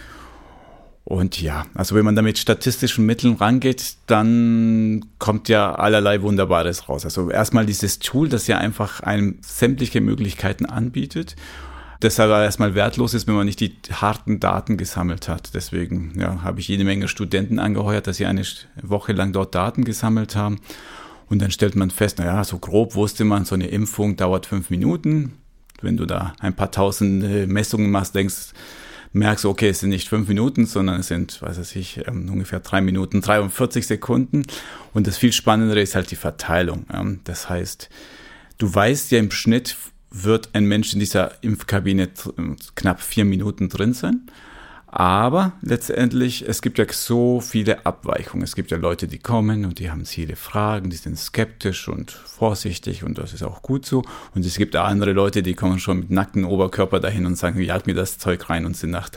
[1.04, 6.88] Und ja, also wenn man da mit statistischen Mitteln rangeht, dann kommt ja allerlei Wunderbares
[6.88, 7.04] raus.
[7.04, 11.36] Also erstmal dieses Tool, das ja einfach einem sämtliche Möglichkeiten anbietet.
[12.18, 15.54] Aber erstmal wertlos ist, wenn man nicht die harten Daten gesammelt hat.
[15.54, 18.42] Deswegen ja, habe ich jede Menge Studenten angeheuert, dass sie eine
[18.82, 20.60] Woche lang dort Daten gesammelt haben.
[21.28, 24.70] Und dann stellt man fest, naja, so grob wusste man, so eine Impfung dauert fünf
[24.70, 25.32] Minuten.
[25.82, 28.52] Wenn du da ein paar tausend Messungen machst, denkst,
[29.12, 32.60] merkst du, okay, es sind nicht fünf Minuten, sondern es sind, weiß ich, ähm, ungefähr
[32.60, 34.44] drei Minuten, 43 Sekunden.
[34.92, 36.86] Und das viel Spannendere ist halt die Verteilung.
[37.24, 37.88] Das heißt,
[38.58, 39.76] du weißt ja im Schnitt
[40.10, 42.08] wird ein Mensch in dieser Impfkabine
[42.74, 44.26] knapp vier Minuten drin sein.
[44.98, 48.42] Aber letztendlich, es gibt ja so viele Abweichungen.
[48.42, 52.12] Es gibt ja Leute, die kommen und die haben viele Fragen, die sind skeptisch und
[52.12, 54.04] vorsichtig und das ist auch gut so.
[54.34, 57.86] Und es gibt andere Leute, die kommen schon mit nacktem Oberkörper dahin und sagen, jagt
[57.86, 59.10] mir das Zeug rein und sind nach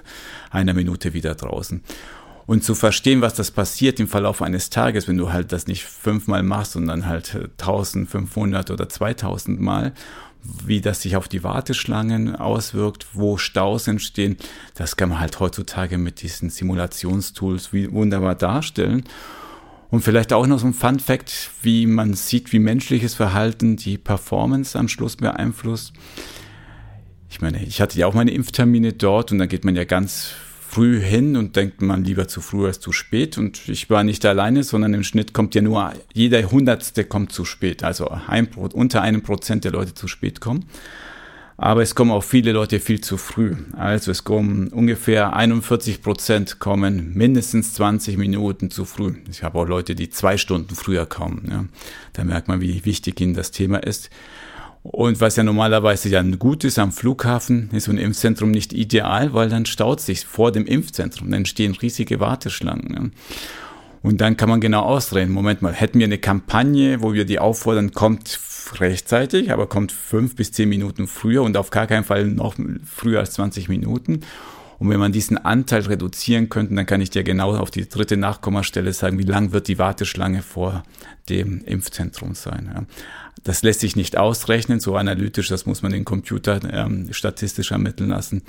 [0.52, 1.82] einer Minute wieder draußen.
[2.46, 5.86] Und zu verstehen, was das passiert im Verlauf eines Tages, wenn du halt das nicht
[5.86, 9.94] fünfmal machst, sondern halt 1500 oder 2000 Mal
[10.43, 14.38] wie das sich auf die Warteschlangen auswirkt, wo Staus entstehen,
[14.75, 19.04] das kann man halt heutzutage mit diesen Simulationstools wunderbar darstellen.
[19.91, 23.97] Und vielleicht auch noch so ein Fun Fact, wie man sieht, wie menschliches Verhalten die
[23.97, 25.93] Performance am Schluss beeinflusst.
[27.30, 30.34] Ich meine, ich hatte ja auch meine Impftermine dort und da geht man ja ganz
[30.69, 33.39] früh hin und denkt man lieber zu früh als zu spät.
[33.39, 37.43] Und ich war nicht alleine, sondern im Schnitt kommt ja nur jeder Hundertste kommt zu
[37.43, 37.84] spät.
[37.84, 40.65] Also ein, unter einem Prozent der Leute zu spät kommen.
[41.58, 43.55] Aber es kommen auch viele Leute viel zu früh.
[43.73, 49.15] Also es kommen ungefähr 41 Prozent kommen mindestens 20 Minuten zu früh.
[49.29, 51.47] Ich habe auch Leute, die zwei Stunden früher kommen.
[51.49, 51.65] Ja.
[52.13, 54.10] Da merkt man, wie wichtig ihnen das Thema ist.
[54.91, 59.36] Und was ja normalerweise ja gut ist am Flughafen, ist so ein Impfzentrum nicht ideal,
[59.36, 62.91] weil dann staut sich vor dem Impfzentrum, dann entstehen riesige Warteschlangen.
[62.91, 63.12] Ne?
[64.02, 67.38] Und dann kann man genau ausreden, Moment mal, hätten wir eine Kampagne, wo wir die
[67.38, 68.39] auffordern, kommt
[68.80, 73.19] rechtzeitig, aber kommt fünf bis zehn Minuten früher und auf gar keinen Fall noch früher
[73.19, 74.21] als 20 Minuten.
[74.80, 78.15] Und wenn man diesen Anteil reduzieren könnte, dann kann ich dir genau auf die dritte
[78.15, 80.84] Nachkommastelle sagen, wie lang wird die Warteschlange vor
[81.28, 82.72] dem Impfzentrum sein.
[82.74, 82.84] Ja.
[83.44, 88.10] Das lässt sich nicht ausrechnen, so analytisch, das muss man den Computer ähm, statistisch ermitteln
[88.10, 88.42] lassen.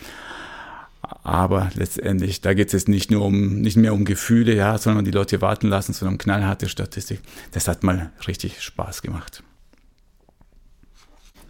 [1.22, 5.10] Aber letztendlich, da geht es nicht nur um, nicht mehr um Gefühle, ja, sondern die
[5.10, 7.20] Leute warten lassen, sondern um knallharte Statistik.
[7.52, 9.42] Das hat mal richtig Spaß gemacht.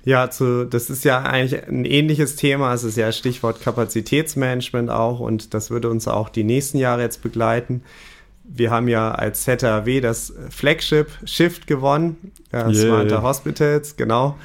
[0.04, 2.72] Ja, zu, das ist ja eigentlich ein ähnliches Thema.
[2.72, 7.22] Es ist ja Stichwort Kapazitätsmanagement auch und das würde uns auch die nächsten Jahre jetzt
[7.22, 7.82] begleiten.
[8.44, 12.74] Wir haben ja als ZRW das Flagship Shift gewonnen, äh, yeah.
[12.74, 14.36] Smarter Hospitals, genau,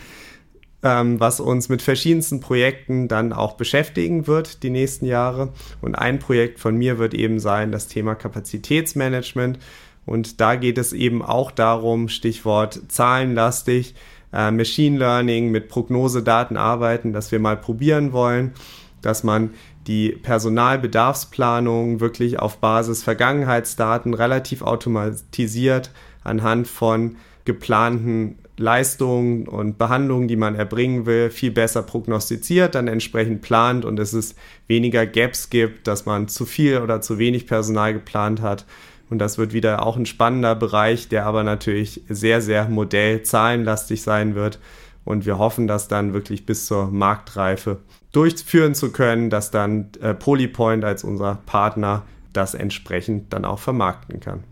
[0.84, 5.54] ähm, was uns mit verschiedensten Projekten dann auch beschäftigen wird die nächsten Jahre.
[5.82, 9.58] Und ein Projekt von mir wird eben sein das Thema Kapazitätsmanagement.
[10.06, 13.96] Und da geht es eben auch darum, Stichwort zahlenlastig,
[14.36, 18.54] äh, Machine Learning, mit Prognosedaten arbeiten, dass wir mal probieren wollen,
[19.02, 19.52] dass man
[19.88, 25.92] die Personalbedarfsplanung wirklich auf Basis Vergangenheitsdaten relativ automatisiert
[26.24, 33.42] anhand von geplanten Leistungen und Behandlungen, die man erbringen will, viel besser prognostiziert, dann entsprechend
[33.42, 37.94] plant und es ist weniger Gaps gibt, dass man zu viel oder zu wenig Personal
[37.94, 38.66] geplant hat
[39.10, 44.36] und das wird wieder auch ein spannender Bereich, der aber natürlich sehr, sehr modellzahlenlastig sein
[44.36, 44.60] wird.
[45.04, 47.78] und wir hoffen, das dann wirklich bis zur Marktreife
[48.12, 52.02] durchführen zu können, dass dann äh, Polypoint als unser Partner
[52.34, 54.44] das entsprechend dann auch vermarkten kann.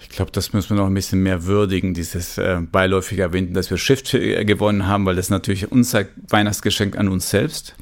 [0.00, 3.70] Ich glaube, das müssen wir noch ein bisschen mehr würdigen, dieses äh, beiläufig erwähnten, dass
[3.70, 7.74] wir Shift äh, gewonnen haben, weil das natürlich unser Weihnachtsgeschenk an uns selbst.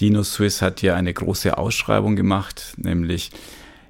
[0.00, 3.30] Dino Swiss hat ja eine große Ausschreibung gemacht, nämlich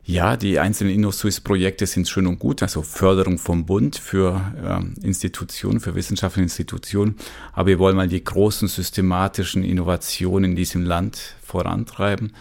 [0.08, 5.80] ja, die einzelnen InnoSwiss-Projekte sind schön und gut, also Förderung vom Bund für ähm, Institutionen,
[5.80, 7.16] für wissenschaftliche Institutionen.
[7.52, 12.32] Aber wir wollen mal die großen systematischen Innovationen in diesem Land vorantreiben.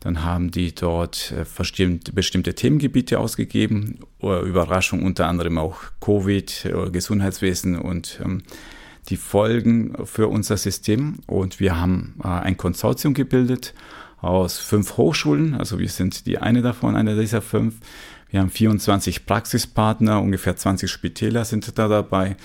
[0.00, 1.44] Dann haben die dort äh,
[2.12, 4.00] bestimmte Themengebiete ausgegeben.
[4.20, 8.42] Überraschung unter anderem auch Covid, äh, Gesundheitswesen und ähm,
[9.08, 11.20] die Folgen für unser System.
[11.28, 13.72] Und wir haben äh, ein Konsortium gebildet
[14.24, 15.54] aus fünf Hochschulen.
[15.54, 17.74] Also wir sind die eine davon, eine dieser fünf.
[18.30, 22.36] Wir haben 24 Praxispartner, ungefähr 20 Spitäler sind da dabei.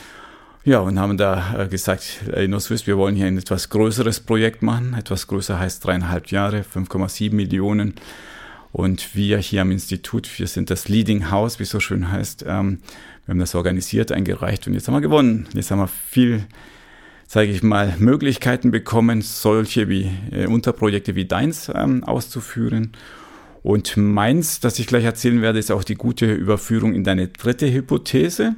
[0.66, 4.94] Ja, und haben da äh, gesagt, InnoSwiss, wir wollen hier ein etwas größeres Projekt machen.
[4.94, 7.96] Etwas größer heißt dreieinhalb Jahre, 5,7 Millionen.
[8.72, 12.44] Und wir hier am Institut, wir sind das Leading House, wie es so schön heißt.
[12.48, 12.80] Ähm,
[13.26, 15.48] wir haben das organisiert, eingereicht und jetzt haben wir gewonnen.
[15.54, 16.46] Jetzt haben wir viel,
[17.30, 22.94] sage ich mal, Möglichkeiten bekommen, solche wie äh, Unterprojekte wie deins ähm, auszuführen.
[23.62, 27.72] Und meins, das ich gleich erzählen werde, ist auch die gute Überführung in deine dritte
[27.72, 28.56] Hypothese.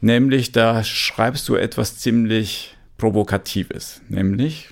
[0.00, 4.00] Nämlich, da schreibst du etwas ziemlich Provokatives.
[4.08, 4.70] Nämlich.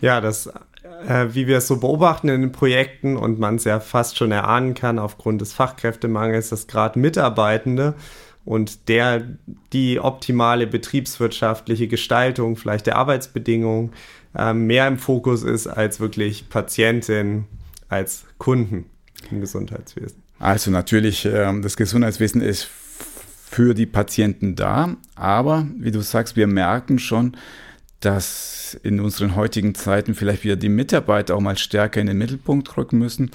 [0.00, 0.46] Ja, das,
[1.06, 4.32] äh, wie wir es so beobachten in den Projekten und man es ja fast schon
[4.32, 7.96] erahnen kann aufgrund des Fachkräftemangels, dass gerade Mitarbeitende
[8.44, 9.22] und der
[9.72, 13.92] die optimale betriebswirtschaftliche Gestaltung vielleicht der Arbeitsbedingungen
[14.36, 17.44] äh, mehr im Fokus ist als wirklich Patientin
[17.88, 18.86] als Kunden
[19.30, 20.22] im Gesundheitswesen.
[20.38, 22.68] Also natürlich, äh, das Gesundheitswesen ist
[23.50, 24.96] für die Patienten da.
[25.16, 27.36] Aber wie du sagst, wir merken schon,
[27.98, 32.76] dass in unseren heutigen Zeiten vielleicht wieder die Mitarbeiter auch mal stärker in den Mittelpunkt
[32.76, 33.30] rücken müssen.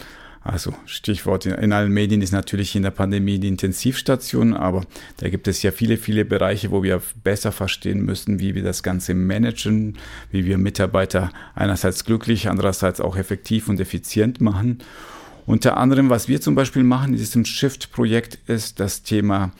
[0.45, 4.85] Also Stichwort in allen Medien ist natürlich in der Pandemie die Intensivstation, aber
[5.17, 8.83] da gibt es ja viele, viele Bereiche, wo wir besser verstehen müssen, wie wir das
[8.83, 9.97] Ganze managen,
[10.29, 14.83] wie wir Mitarbeiter einerseits glücklich, andererseits auch effektiv und effizient machen.
[15.47, 19.51] Unter anderem, was wir zum Beispiel machen in diesem Shift-Projekt, ist das Thema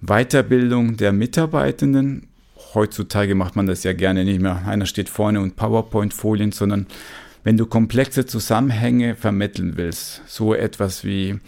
[0.00, 2.28] Weiterbildung der Mitarbeitenden.
[2.72, 4.62] Heutzutage macht man das ja gerne nicht mehr.
[4.66, 6.86] Einer steht vorne und PowerPoint-Folien, sondern
[7.44, 11.38] wenn du komplexe Zusammenhänge vermitteln willst, so etwas wie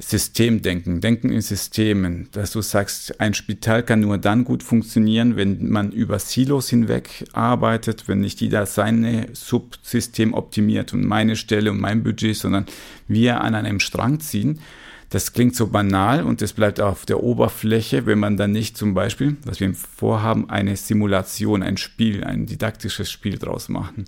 [0.00, 5.70] Systemdenken, Denken in Systemen, dass du sagst, ein Spital kann nur dann gut funktionieren, wenn
[5.70, 11.80] man über Silos hinweg arbeitet, wenn nicht jeder seine Subsystem optimiert und meine Stelle und
[11.80, 12.66] mein Budget, sondern
[13.08, 14.60] wir an einem Strang ziehen,
[15.10, 18.94] das klingt so banal und es bleibt auf der Oberfläche, wenn man dann nicht zum
[18.94, 24.04] Beispiel, was wir vorhaben, eine Simulation, ein Spiel, ein didaktisches Spiel draus machen.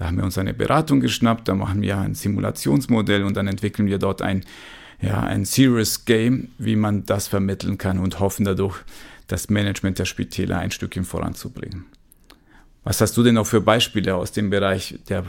[0.00, 3.86] Da haben wir uns eine Beratung geschnappt, da machen wir ein Simulationsmodell und dann entwickeln
[3.86, 4.46] wir dort ein,
[4.98, 8.78] ja, ein Serious Game, wie man das vermitteln kann und hoffen dadurch,
[9.26, 11.84] das Management der Spitäler ein Stückchen voranzubringen.
[12.82, 15.22] Was hast du denn noch für Beispiele aus dem Bereich der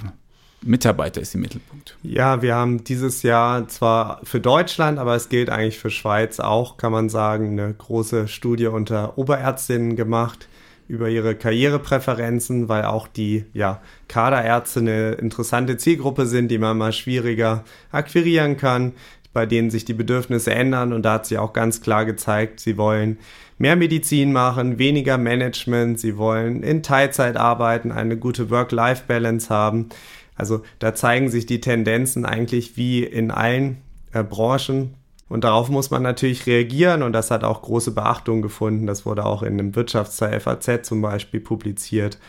[0.63, 1.97] Mitarbeiter ist im Mittelpunkt.
[2.03, 6.77] Ja, wir haben dieses Jahr zwar für Deutschland, aber es gilt eigentlich für Schweiz auch,
[6.77, 10.47] kann man sagen, eine große Studie unter Oberärztinnen gemacht
[10.87, 16.93] über ihre Karrierepräferenzen, weil auch die ja, Kaderärzte eine interessante Zielgruppe sind, die man mal
[16.93, 18.93] schwieriger akquirieren kann,
[19.33, 20.93] bei denen sich die Bedürfnisse ändern.
[20.93, 23.17] Und da hat sie auch ganz klar gezeigt, sie wollen
[23.57, 29.89] mehr Medizin machen, weniger Management, sie wollen in Teilzeit arbeiten, eine gute Work-Life-Balance haben.
[30.35, 33.77] Also da zeigen sich die Tendenzen eigentlich wie in allen
[34.13, 34.95] äh, Branchen.
[35.31, 38.85] Und darauf muss man natürlich reagieren und das hat auch große Beachtung gefunden.
[38.85, 42.19] Das wurde auch in einem Wirtschaftsteil FAZ zum Beispiel publiziert.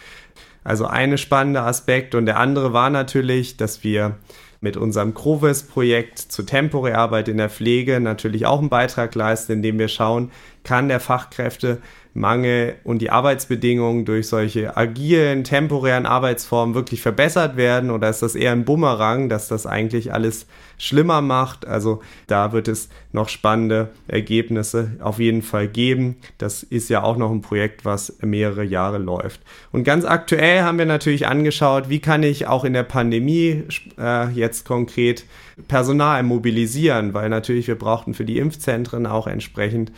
[0.63, 4.19] Also eine spannende Aspekt und der andere war natürlich, dass wir
[4.61, 9.89] mit unserem Crovis-Projekt zur Temporärarbeit in der Pflege natürlich auch einen Beitrag leisten, indem wir
[9.89, 10.31] schauen,
[10.63, 11.79] kann der Fachkräfte
[12.15, 18.35] Mangel und die Arbeitsbedingungen durch solche agilen, temporären Arbeitsformen wirklich verbessert werden oder ist das
[18.35, 20.47] eher ein Bumerang, dass das eigentlich alles
[20.77, 21.67] schlimmer macht?
[21.67, 26.17] Also da wird es noch spannende Ergebnisse auf jeden Fall geben.
[26.37, 29.41] Das ist ja auch noch ein Projekt, was mehrere Jahre läuft.
[29.71, 33.63] Und ganz aktuell haben wir natürlich angeschaut, wie kann ich auch in der Pandemie
[33.99, 35.25] äh, jetzt konkret
[35.69, 39.93] Personal mobilisieren, weil natürlich wir brauchten für die Impfzentren auch entsprechend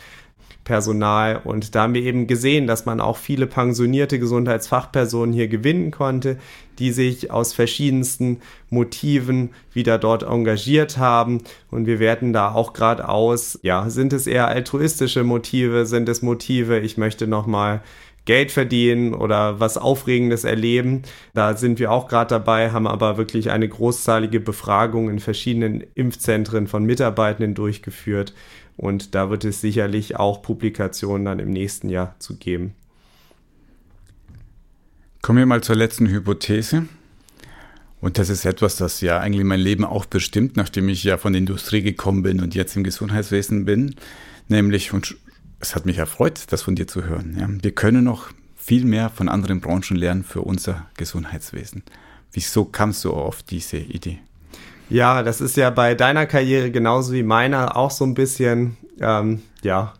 [0.65, 1.39] Personal.
[1.43, 6.37] Und da haben wir eben gesehen, dass man auch viele pensionierte Gesundheitsfachpersonen hier gewinnen konnte,
[6.79, 11.41] die sich aus verschiedensten Motiven wieder dort engagiert haben.
[11.71, 16.21] Und wir werten da auch gerade aus, ja, sind es eher altruistische Motive, sind es
[16.21, 17.81] Motive, ich möchte nochmal
[18.25, 21.03] Geld verdienen oder was Aufregendes erleben.
[21.35, 26.65] Da sind wir auch gerade dabei, haben aber wirklich eine großzahlige Befragung in verschiedenen Impfzentren
[26.65, 28.33] von Mitarbeitenden durchgeführt.
[28.77, 32.75] Und da wird es sicherlich auch Publikationen dann im nächsten Jahr zu geben.
[35.21, 36.87] Kommen wir mal zur letzten Hypothese.
[38.01, 41.33] Und das ist etwas, das ja eigentlich mein Leben auch bestimmt, nachdem ich ja von
[41.33, 43.95] der Industrie gekommen bin und jetzt im Gesundheitswesen bin.
[44.47, 45.15] Nämlich, und
[45.59, 47.35] es hat mich erfreut, das von dir zu hören.
[47.39, 47.49] Ja.
[47.49, 51.83] Wir können noch viel mehr von anderen Branchen lernen für unser Gesundheitswesen.
[52.31, 54.19] Wieso kamst du auf diese Idee?
[54.89, 59.41] Ja, das ist ja bei deiner Karriere genauso wie meiner auch so ein bisschen, ähm,
[59.63, 59.93] ja,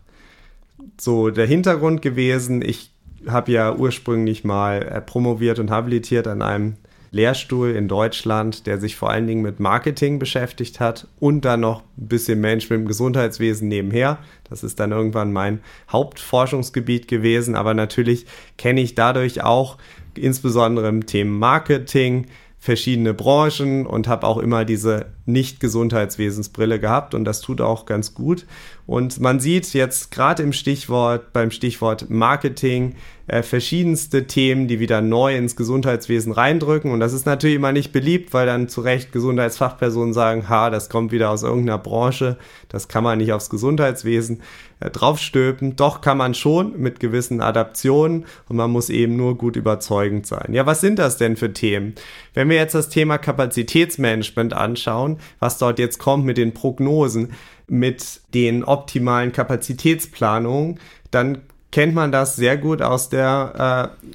[1.00, 2.62] so der Hintergrund gewesen.
[2.62, 2.90] Ich
[3.26, 6.76] habe ja ursprünglich mal äh, promoviert und habilitiert an einem
[7.10, 11.82] Lehrstuhl in Deutschland, der sich vor allen Dingen mit Marketing beschäftigt hat und dann noch
[11.96, 14.18] ein bisschen Management im Gesundheitswesen nebenher.
[14.48, 18.26] Das ist dann irgendwann mein Hauptforschungsgebiet gewesen, aber natürlich
[18.58, 19.78] kenne ich dadurch auch
[20.14, 22.26] insbesondere im Thema Marketing
[22.66, 28.44] verschiedene Branchen und habe auch immer diese Nicht-Gesundheitswesensbrille gehabt und das tut auch ganz gut.
[28.86, 32.96] Und man sieht jetzt gerade im Stichwort, beim Stichwort Marketing,
[33.28, 36.92] äh, verschiedenste Themen, die wieder neu ins Gesundheitswesen reindrücken.
[36.92, 40.88] Und das ist natürlich immer nicht beliebt, weil dann zu Recht Gesundheitsfachpersonen sagen, ha, das
[40.88, 42.36] kommt wieder aus irgendeiner Branche,
[42.68, 44.42] das kann man nicht aufs Gesundheitswesen
[44.78, 45.74] äh, draufstülpen.
[45.76, 50.52] Doch kann man schon mit gewissen Adaptionen und man muss eben nur gut überzeugend sein.
[50.52, 51.94] Ja, was sind das denn für Themen?
[52.34, 57.32] Wenn wir jetzt das Thema Kapazitätsmanagement anschauen, was dort jetzt kommt mit den Prognosen,
[57.66, 60.78] mit den optimalen Kapazitätsplanungen,
[61.10, 61.38] dann
[61.72, 64.08] kennt man das sehr gut aus der äh,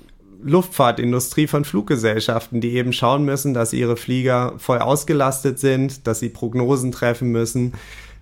[0.43, 6.29] Luftfahrtindustrie von Fluggesellschaften, die eben schauen müssen, dass ihre Flieger voll ausgelastet sind, dass sie
[6.29, 7.73] Prognosen treffen müssen.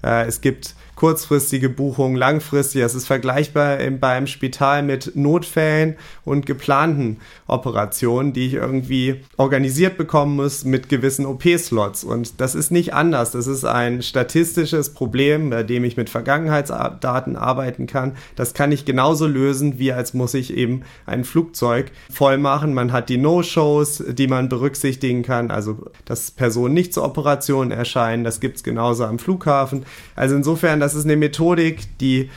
[0.04, 2.82] Äh, es gibt kurzfristige Buchungen, langfristig.
[2.82, 9.98] Es ist vergleichbar im, beim Spital mit Notfällen und geplanten Operationen, die ich irgendwie organisiert
[9.98, 12.04] bekommen muss mit gewissen OP-Slots.
[12.04, 13.32] Und das ist nicht anders.
[13.32, 18.18] Das ist ein statistisches Problem, bei dem ich mit Vergangenheitsdaten arbeiten kann.
[18.36, 22.74] Das kann ich genauso lösen, wie als muss ich eben ein Flugzeug voll machen.
[22.74, 28.26] Man hat die No-Shows, die man berücksichtigen kann, also dass Personen nicht zur Operation erscheinen.
[28.26, 29.86] Das gibt es genauso am Flughafen.
[30.18, 32.32] Also insofern, das das ist eine Methodik, die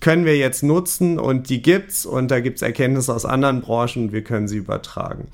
[0.00, 4.04] können wir jetzt nutzen und die gibt's und da gibt es Erkenntnisse aus anderen Branchen
[4.04, 5.28] und wir können sie übertragen.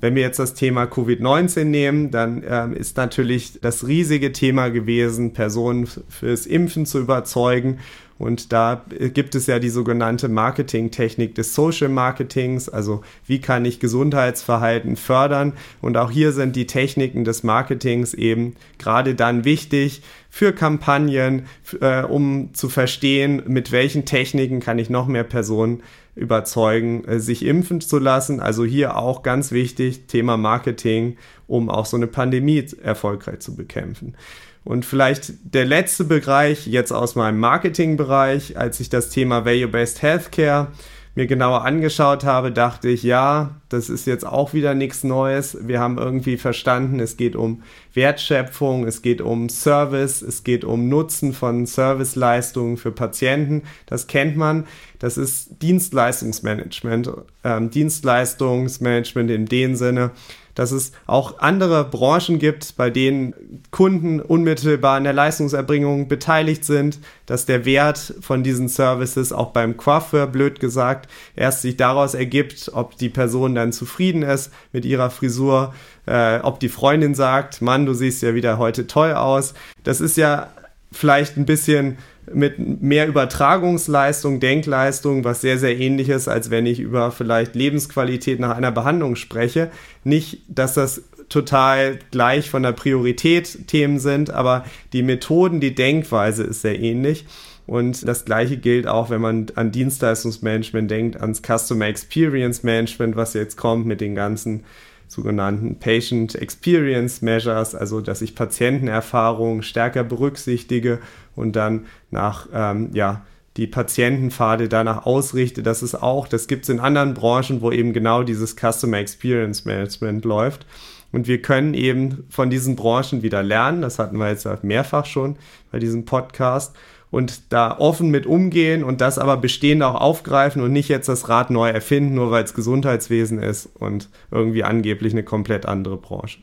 [0.00, 5.34] Wenn wir jetzt das Thema Covid-19 nehmen, dann ähm, ist natürlich das riesige Thema gewesen,
[5.34, 7.80] Personen fürs Impfen zu überzeugen.
[8.18, 8.84] Und da
[9.14, 15.52] gibt es ja die sogenannte Marketingtechnik des Social Marketings, also wie kann ich Gesundheitsverhalten fördern.
[15.82, 21.46] Und auch hier sind die Techniken des Marketings eben gerade dann wichtig für Kampagnen,
[21.80, 25.82] äh, um zu verstehen, mit welchen Techniken kann ich noch mehr Personen
[26.14, 28.40] überzeugen, äh, sich impfen zu lassen.
[28.40, 31.16] Also hier auch ganz wichtig, Thema Marketing,
[31.46, 34.14] um auch so eine Pandemie erfolgreich zu bekämpfen.
[34.62, 40.68] Und vielleicht der letzte Bereich jetzt aus meinem Marketingbereich, als ich das Thema Value-Based Healthcare
[41.14, 45.56] mir genauer angeschaut habe, dachte ich, ja, das ist jetzt auch wieder nichts Neues.
[45.60, 47.62] Wir haben irgendwie verstanden, es geht um
[47.94, 53.62] Wertschöpfung, es geht um Service, es geht um Nutzen von Serviceleistungen für Patienten.
[53.86, 54.66] Das kennt man.
[55.00, 57.10] Das ist Dienstleistungsmanagement.
[57.42, 60.12] Ähm, Dienstleistungsmanagement in dem Sinne,
[60.54, 63.34] dass es auch andere Branchen gibt, bei denen
[63.70, 69.76] Kunden unmittelbar an der Leistungserbringung beteiligt sind, dass der Wert von diesen Services auch beim
[69.76, 75.10] Coiffeur, blöd gesagt, erst sich daraus ergibt, ob die Person dann zufrieden ist mit ihrer
[75.10, 75.74] Frisur,
[76.06, 79.54] äh, ob die Freundin sagt, Mann, du siehst ja wieder heute toll aus.
[79.84, 80.48] Das ist ja
[80.92, 81.98] vielleicht ein bisschen
[82.32, 88.40] mit mehr Übertragungsleistung, Denkleistung, was sehr, sehr ähnlich ist, als wenn ich über vielleicht Lebensqualität
[88.40, 89.70] nach einer Behandlung spreche.
[90.04, 96.42] Nicht, dass das total gleich von der Priorität Themen sind, aber die Methoden, die Denkweise
[96.42, 97.26] ist sehr ähnlich.
[97.66, 103.34] Und das gleiche gilt auch, wenn man an Dienstleistungsmanagement denkt, ans Customer Experience Management, was
[103.34, 104.64] jetzt kommt mit den ganzen
[105.10, 111.00] sogenannten Patient Experience Measures, also dass ich Patientenerfahrungen stärker berücksichtige
[111.34, 113.22] und dann nach, ähm, ja,
[113.56, 115.64] die Patientenpfade danach ausrichte.
[115.64, 119.64] Das ist auch, das gibt es in anderen Branchen, wo eben genau dieses Customer Experience
[119.64, 120.64] Management läuft.
[121.10, 123.82] Und wir können eben von diesen Branchen wieder lernen.
[123.82, 125.36] Das hatten wir jetzt mehrfach schon
[125.72, 126.76] bei diesem Podcast
[127.10, 131.28] und da offen mit umgehen und das aber bestehend auch aufgreifen und nicht jetzt das
[131.28, 136.38] Rad neu erfinden, nur weil es Gesundheitswesen ist und irgendwie angeblich eine komplett andere Branche.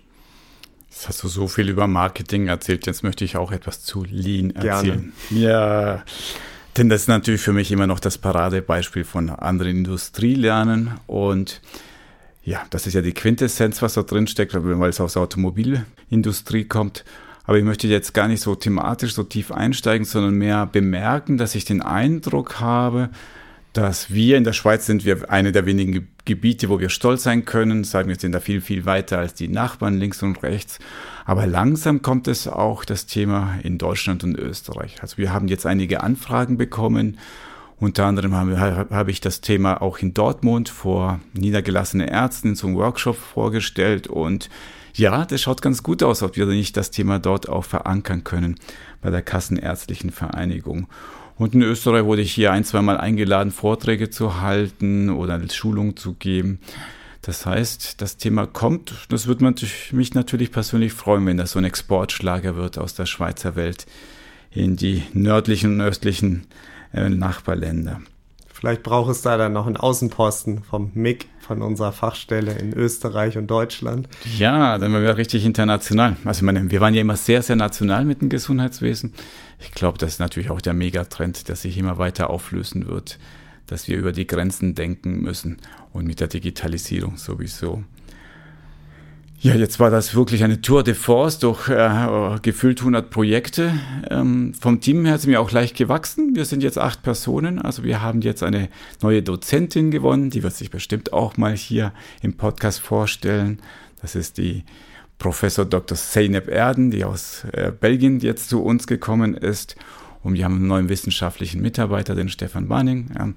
[0.89, 4.51] Jetzt hast du so viel über Marketing erzählt, jetzt möchte ich auch etwas zu Lean
[4.51, 5.13] erzählen.
[5.29, 5.43] Gerne.
[5.43, 6.03] Ja.
[6.75, 11.61] Denn das ist natürlich für mich immer noch das Paradebeispiel von anderen Industrielernen und
[12.43, 16.63] ja, das ist ja die Quintessenz, was da drin steckt, weil es aus der Automobilindustrie
[16.63, 17.03] kommt.
[17.47, 21.55] Aber ich möchte jetzt gar nicht so thematisch so tief einsteigen, sondern mehr bemerken, dass
[21.55, 23.09] ich den Eindruck habe,
[23.71, 27.45] dass wir in der Schweiz sind wir eine der wenigen Gebiete, wo wir stolz sein
[27.45, 27.85] können.
[27.85, 30.79] Sagen wir sind da viel, viel weiter als die Nachbarn links und rechts.
[31.25, 34.97] Aber langsam kommt es auch das Thema in Deutschland und Österreich.
[35.01, 37.17] Also wir haben jetzt einige Anfragen bekommen
[37.79, 43.15] unter anderem habe, habe ich das Thema auch in Dortmund vor niedergelassenen Ärzten zum Workshop
[43.15, 44.49] vorgestellt und
[44.93, 48.55] ja, das schaut ganz gut aus, ob wir nicht das Thema dort auch verankern können
[49.01, 50.87] bei der Kassenärztlichen Vereinigung.
[51.37, 55.95] Und in Österreich wurde ich hier ein, zwei Mal eingeladen, Vorträge zu halten oder Schulungen
[55.95, 56.59] zu geben.
[57.21, 59.05] Das heißt, das Thema kommt.
[59.09, 59.53] Das würde
[59.91, 63.85] mich natürlich persönlich freuen, wenn das so ein Exportschlager wird aus der Schweizer Welt
[64.49, 66.47] in die nördlichen und östlichen
[66.93, 68.01] äh, Nachbarländer.
[68.59, 73.37] Vielleicht braucht es da dann noch einen Außenposten vom MIG, von unserer Fachstelle in Österreich
[73.37, 74.09] und Deutschland.
[74.35, 76.17] Ja, dann wären wir richtig international.
[76.25, 79.13] Also ich meine, wir waren ja immer sehr, sehr national mit dem Gesundheitswesen.
[79.59, 83.19] Ich glaube, das ist natürlich auch der Megatrend, der sich immer weiter auflösen wird,
[83.67, 85.57] dass wir über die Grenzen denken müssen
[85.93, 87.83] und mit der Digitalisierung sowieso.
[89.39, 93.71] Ja, jetzt war das wirklich eine Tour de Force durch äh, gefühlt 100 Projekte.
[94.09, 96.35] Ähm, vom Team her sind wir auch leicht gewachsen.
[96.35, 97.61] Wir sind jetzt acht Personen.
[97.61, 98.67] Also wir haben jetzt eine
[99.03, 100.31] neue Dozentin gewonnen.
[100.31, 103.61] Die wird sich bestimmt auch mal hier im Podcast vorstellen.
[104.01, 104.63] Das ist die
[105.19, 105.95] Professor Dr.
[105.95, 109.75] Zeynep Erden, die aus äh, Belgien jetzt zu uns gekommen ist.
[110.23, 113.11] Und wir haben einen neuen wissenschaftlichen Mitarbeiter, den Stefan Barning.
[113.15, 113.31] Ja,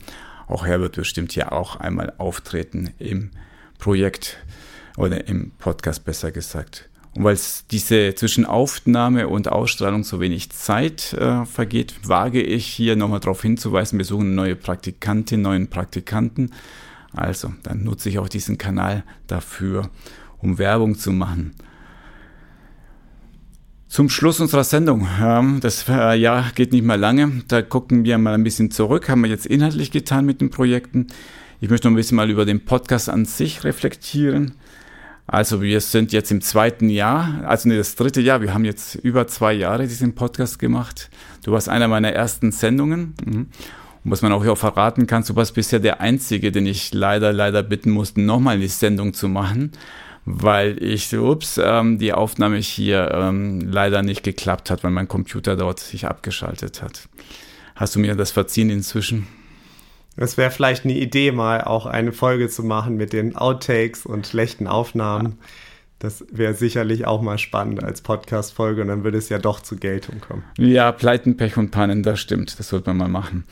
[0.46, 3.32] auch er wird bestimmt hier auch einmal auftreten im
[3.78, 4.38] Projekt
[5.00, 6.88] oder im Podcast besser gesagt.
[7.14, 12.66] Und weil es diese zwischen Aufnahme und Ausstrahlung so wenig Zeit äh, vergeht, wage ich
[12.66, 16.52] hier nochmal darauf hinzuweisen, wir suchen neue Praktikantin, neuen Praktikanten.
[17.12, 19.90] Also, dann nutze ich auch diesen Kanal dafür,
[20.38, 21.56] um Werbung zu machen.
[23.88, 25.08] Zum Schluss unserer Sendung.
[25.60, 27.42] Das äh, Jahr geht nicht mehr lange.
[27.48, 29.08] Da gucken wir mal ein bisschen zurück.
[29.08, 31.08] Haben wir jetzt inhaltlich getan mit den Projekten.
[31.60, 34.54] Ich möchte noch ein bisschen mal über den Podcast an sich reflektieren.
[35.32, 38.42] Also wir sind jetzt im zweiten Jahr, also nee, das dritte Jahr.
[38.42, 41.08] Wir haben jetzt über zwei Jahre diesen Podcast gemacht.
[41.44, 43.14] Du warst einer meiner ersten Sendungen.
[43.24, 43.46] Mhm.
[44.02, 47.32] Und was man auch hier verraten kann, du warst bisher der Einzige, den ich leider,
[47.32, 49.70] leider bitten musste, nochmal die Sendung zu machen,
[50.24, 55.54] weil ich, ups, ähm, die Aufnahme hier ähm, leider nicht geklappt hat, weil mein Computer
[55.54, 57.08] dort sich abgeschaltet hat.
[57.76, 59.28] Hast du mir das verziehen inzwischen?
[60.22, 64.26] Es wäre vielleicht eine Idee, mal auch eine Folge zu machen mit den Outtakes und
[64.26, 65.38] schlechten Aufnahmen.
[65.98, 69.76] Das wäre sicherlich auch mal spannend als Podcast-Folge und dann würde es ja doch zu
[69.76, 70.44] Geltung kommen.
[70.58, 72.58] Ja, Pleiten, Pech und Pannen, das stimmt.
[72.58, 73.44] Das sollte man mal machen.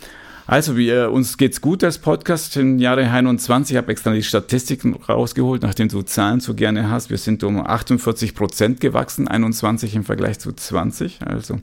[0.47, 3.75] Also, wir, uns geht's gut als Podcast im Jahre 21.
[3.75, 7.09] Ich habe extra die Statistiken rausgeholt, nachdem du Zahlen so gerne hast.
[7.09, 11.21] Wir sind um 48 Prozent gewachsen, 21 im Vergleich zu 20.
[11.23, 11.61] Also,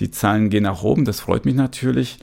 [0.00, 1.04] die Zahlen gehen nach oben.
[1.04, 2.18] Das freut mich natürlich.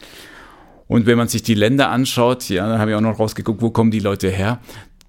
[0.88, 3.70] Und wenn man sich die Länder anschaut, ja, da habe ich auch noch rausgeguckt, wo
[3.72, 4.60] kommen die Leute her?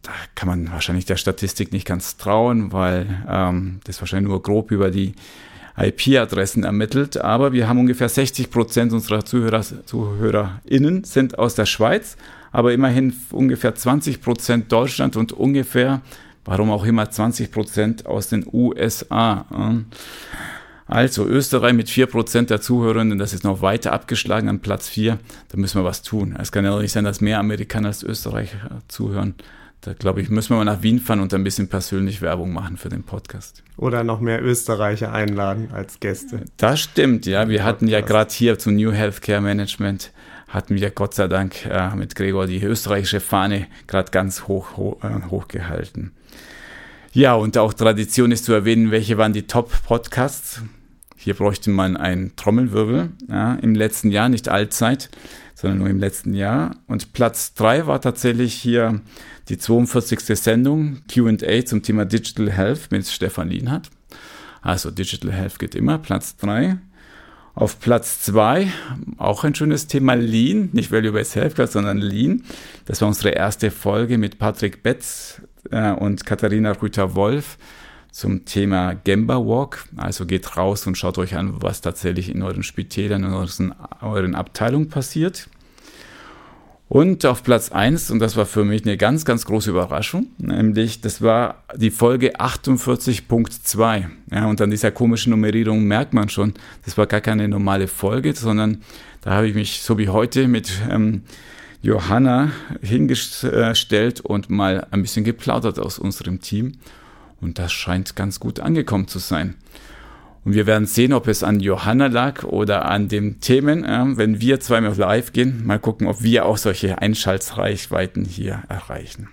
[0.03, 4.71] Da kann man wahrscheinlich der Statistik nicht ganz trauen, weil ähm, das wahrscheinlich nur grob
[4.71, 5.15] über die
[5.77, 7.19] IP-Adressen ermittelt.
[7.19, 12.17] Aber wir haben ungefähr 60 Prozent unserer Zuhörer, ZuhörerInnen sind aus der Schweiz,
[12.51, 16.01] aber immerhin ungefähr 20 Prozent Deutschland und ungefähr,
[16.45, 19.47] warum auch immer, 20 Prozent aus den USA.
[20.89, 25.19] Also Österreich mit 4% der Zuhörerinnen, das ist noch weiter abgeschlagen an Platz 4.
[25.51, 26.35] Da müssen wir was tun.
[26.41, 29.35] Es kann ja nicht sein, dass mehr Amerikaner als Österreicher zuhören.
[29.83, 32.79] Da glaube ich, müssen wir mal nach Wien fahren und ein bisschen persönlich Werbung machen
[32.79, 33.63] für den Podcast.
[33.77, 36.41] Oder noch mehr Österreicher einladen als Gäste.
[36.57, 37.49] Das stimmt, ja.
[37.49, 40.11] Wir hatten ja gerade hier zum New Healthcare Management,
[40.49, 45.05] hatten wir Gott sei Dank äh, mit Gregor die österreichische Fahne gerade ganz hoch, hoch,
[45.05, 46.13] äh, hochgehalten.
[47.13, 50.63] Ja, und auch Tradition ist zu erwähnen, welche waren die Top-Podcasts.
[51.29, 55.11] Hier bräuchte man einen Trommelwirbel ja, im letzten Jahr, nicht allzeit,
[55.55, 56.77] sondern nur im letzten Jahr.
[56.87, 59.03] Und Platz 3 war tatsächlich hier
[59.51, 60.21] die 42.
[60.21, 63.91] Sendung QA zum Thema Digital Health mit Stefan Lienhardt.
[64.63, 66.79] Also Digital Health geht immer, Platz 3.
[67.55, 68.73] Auf Platz 2
[69.19, 72.43] auch ein schönes Thema Lean, nicht Value-Based Healthcare, sondern Lean.
[72.87, 77.59] Das war unsere erste Folge mit Patrick Betz äh, und Katharina Rüther-Wolf
[78.11, 79.85] zum Thema Gemba Walk.
[79.97, 84.35] Also geht raus und schaut euch an, was tatsächlich in euren Spitälern, in euren, euren
[84.35, 85.49] Abteilungen passiert.
[86.89, 91.03] Und auf Platz 1, und das war für mich eine ganz, ganz große Überraschung, nämlich
[91.03, 94.07] das war die Folge 48.2.
[94.33, 96.55] Ja, und an dieser komischen Nummerierung merkt man schon,
[96.87, 98.81] das war gar keine normale Folge, sondern
[99.21, 101.25] da habe ich mich so wie heute mit ähm,
[101.83, 106.73] Johanna hingestellt und mal ein bisschen geplaudert aus unserem Team.
[107.41, 109.55] Und das scheint ganz gut angekommen zu sein.
[110.45, 114.41] Und wir werden sehen, ob es an Johanna lag oder an den Themen, äh, wenn
[114.41, 115.67] wir zweimal live gehen.
[115.67, 119.29] Mal gucken, ob wir auch solche Einschaltreichweiten hier erreichen.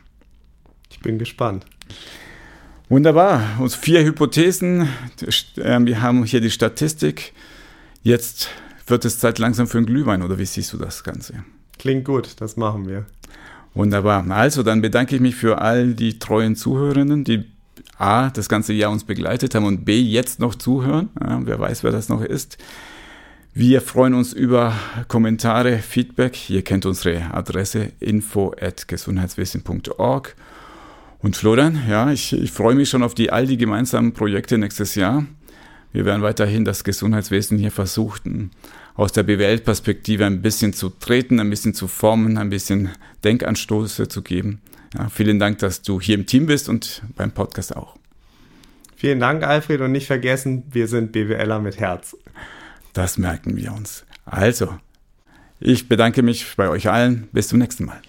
[0.89, 1.65] Ich bin gespannt.
[2.89, 3.41] Wunderbar.
[3.59, 4.89] Und vier Hypothesen.
[5.57, 7.33] Ähm, wir haben hier die Statistik.
[8.03, 8.49] Jetzt
[8.87, 11.43] wird es Zeit langsam für einen Glühwein, oder wie siehst du das Ganze?
[11.79, 13.05] Klingt gut, das machen wir.
[13.73, 14.29] Wunderbar.
[14.29, 17.45] Also, dann bedanke ich mich für all die treuen Zuhörenden, die
[17.97, 21.09] A, das ganze Jahr uns begleitet haben und B, jetzt noch zuhören.
[21.21, 22.57] Ja, wer weiß, wer das noch ist.
[23.53, 24.73] Wir freuen uns über
[25.07, 26.49] Kommentare, Feedback.
[26.49, 30.35] Ihr kennt unsere Adresse info at gesundheitswesen.org.
[31.19, 34.95] Und Florian, ja, ich, ich freue mich schon auf die all die gemeinsamen Projekte nächstes
[34.95, 35.25] Jahr.
[35.93, 38.51] Wir werden weiterhin das Gesundheitswesen hier versuchen,
[38.95, 42.89] aus der BWL-Perspektive ein bisschen zu treten, ein bisschen zu formen, ein bisschen
[43.23, 44.59] Denkanstoße zu geben.
[44.97, 47.97] Ja, vielen Dank, dass du hier im Team bist und beim Podcast auch.
[48.95, 52.15] Vielen Dank, Alfred, und nicht vergessen, wir sind BWLer mit Herz.
[52.93, 54.05] Das merken wir uns.
[54.25, 54.79] Also,
[55.59, 57.27] ich bedanke mich bei euch allen.
[57.33, 58.01] Bis zum nächsten Mal.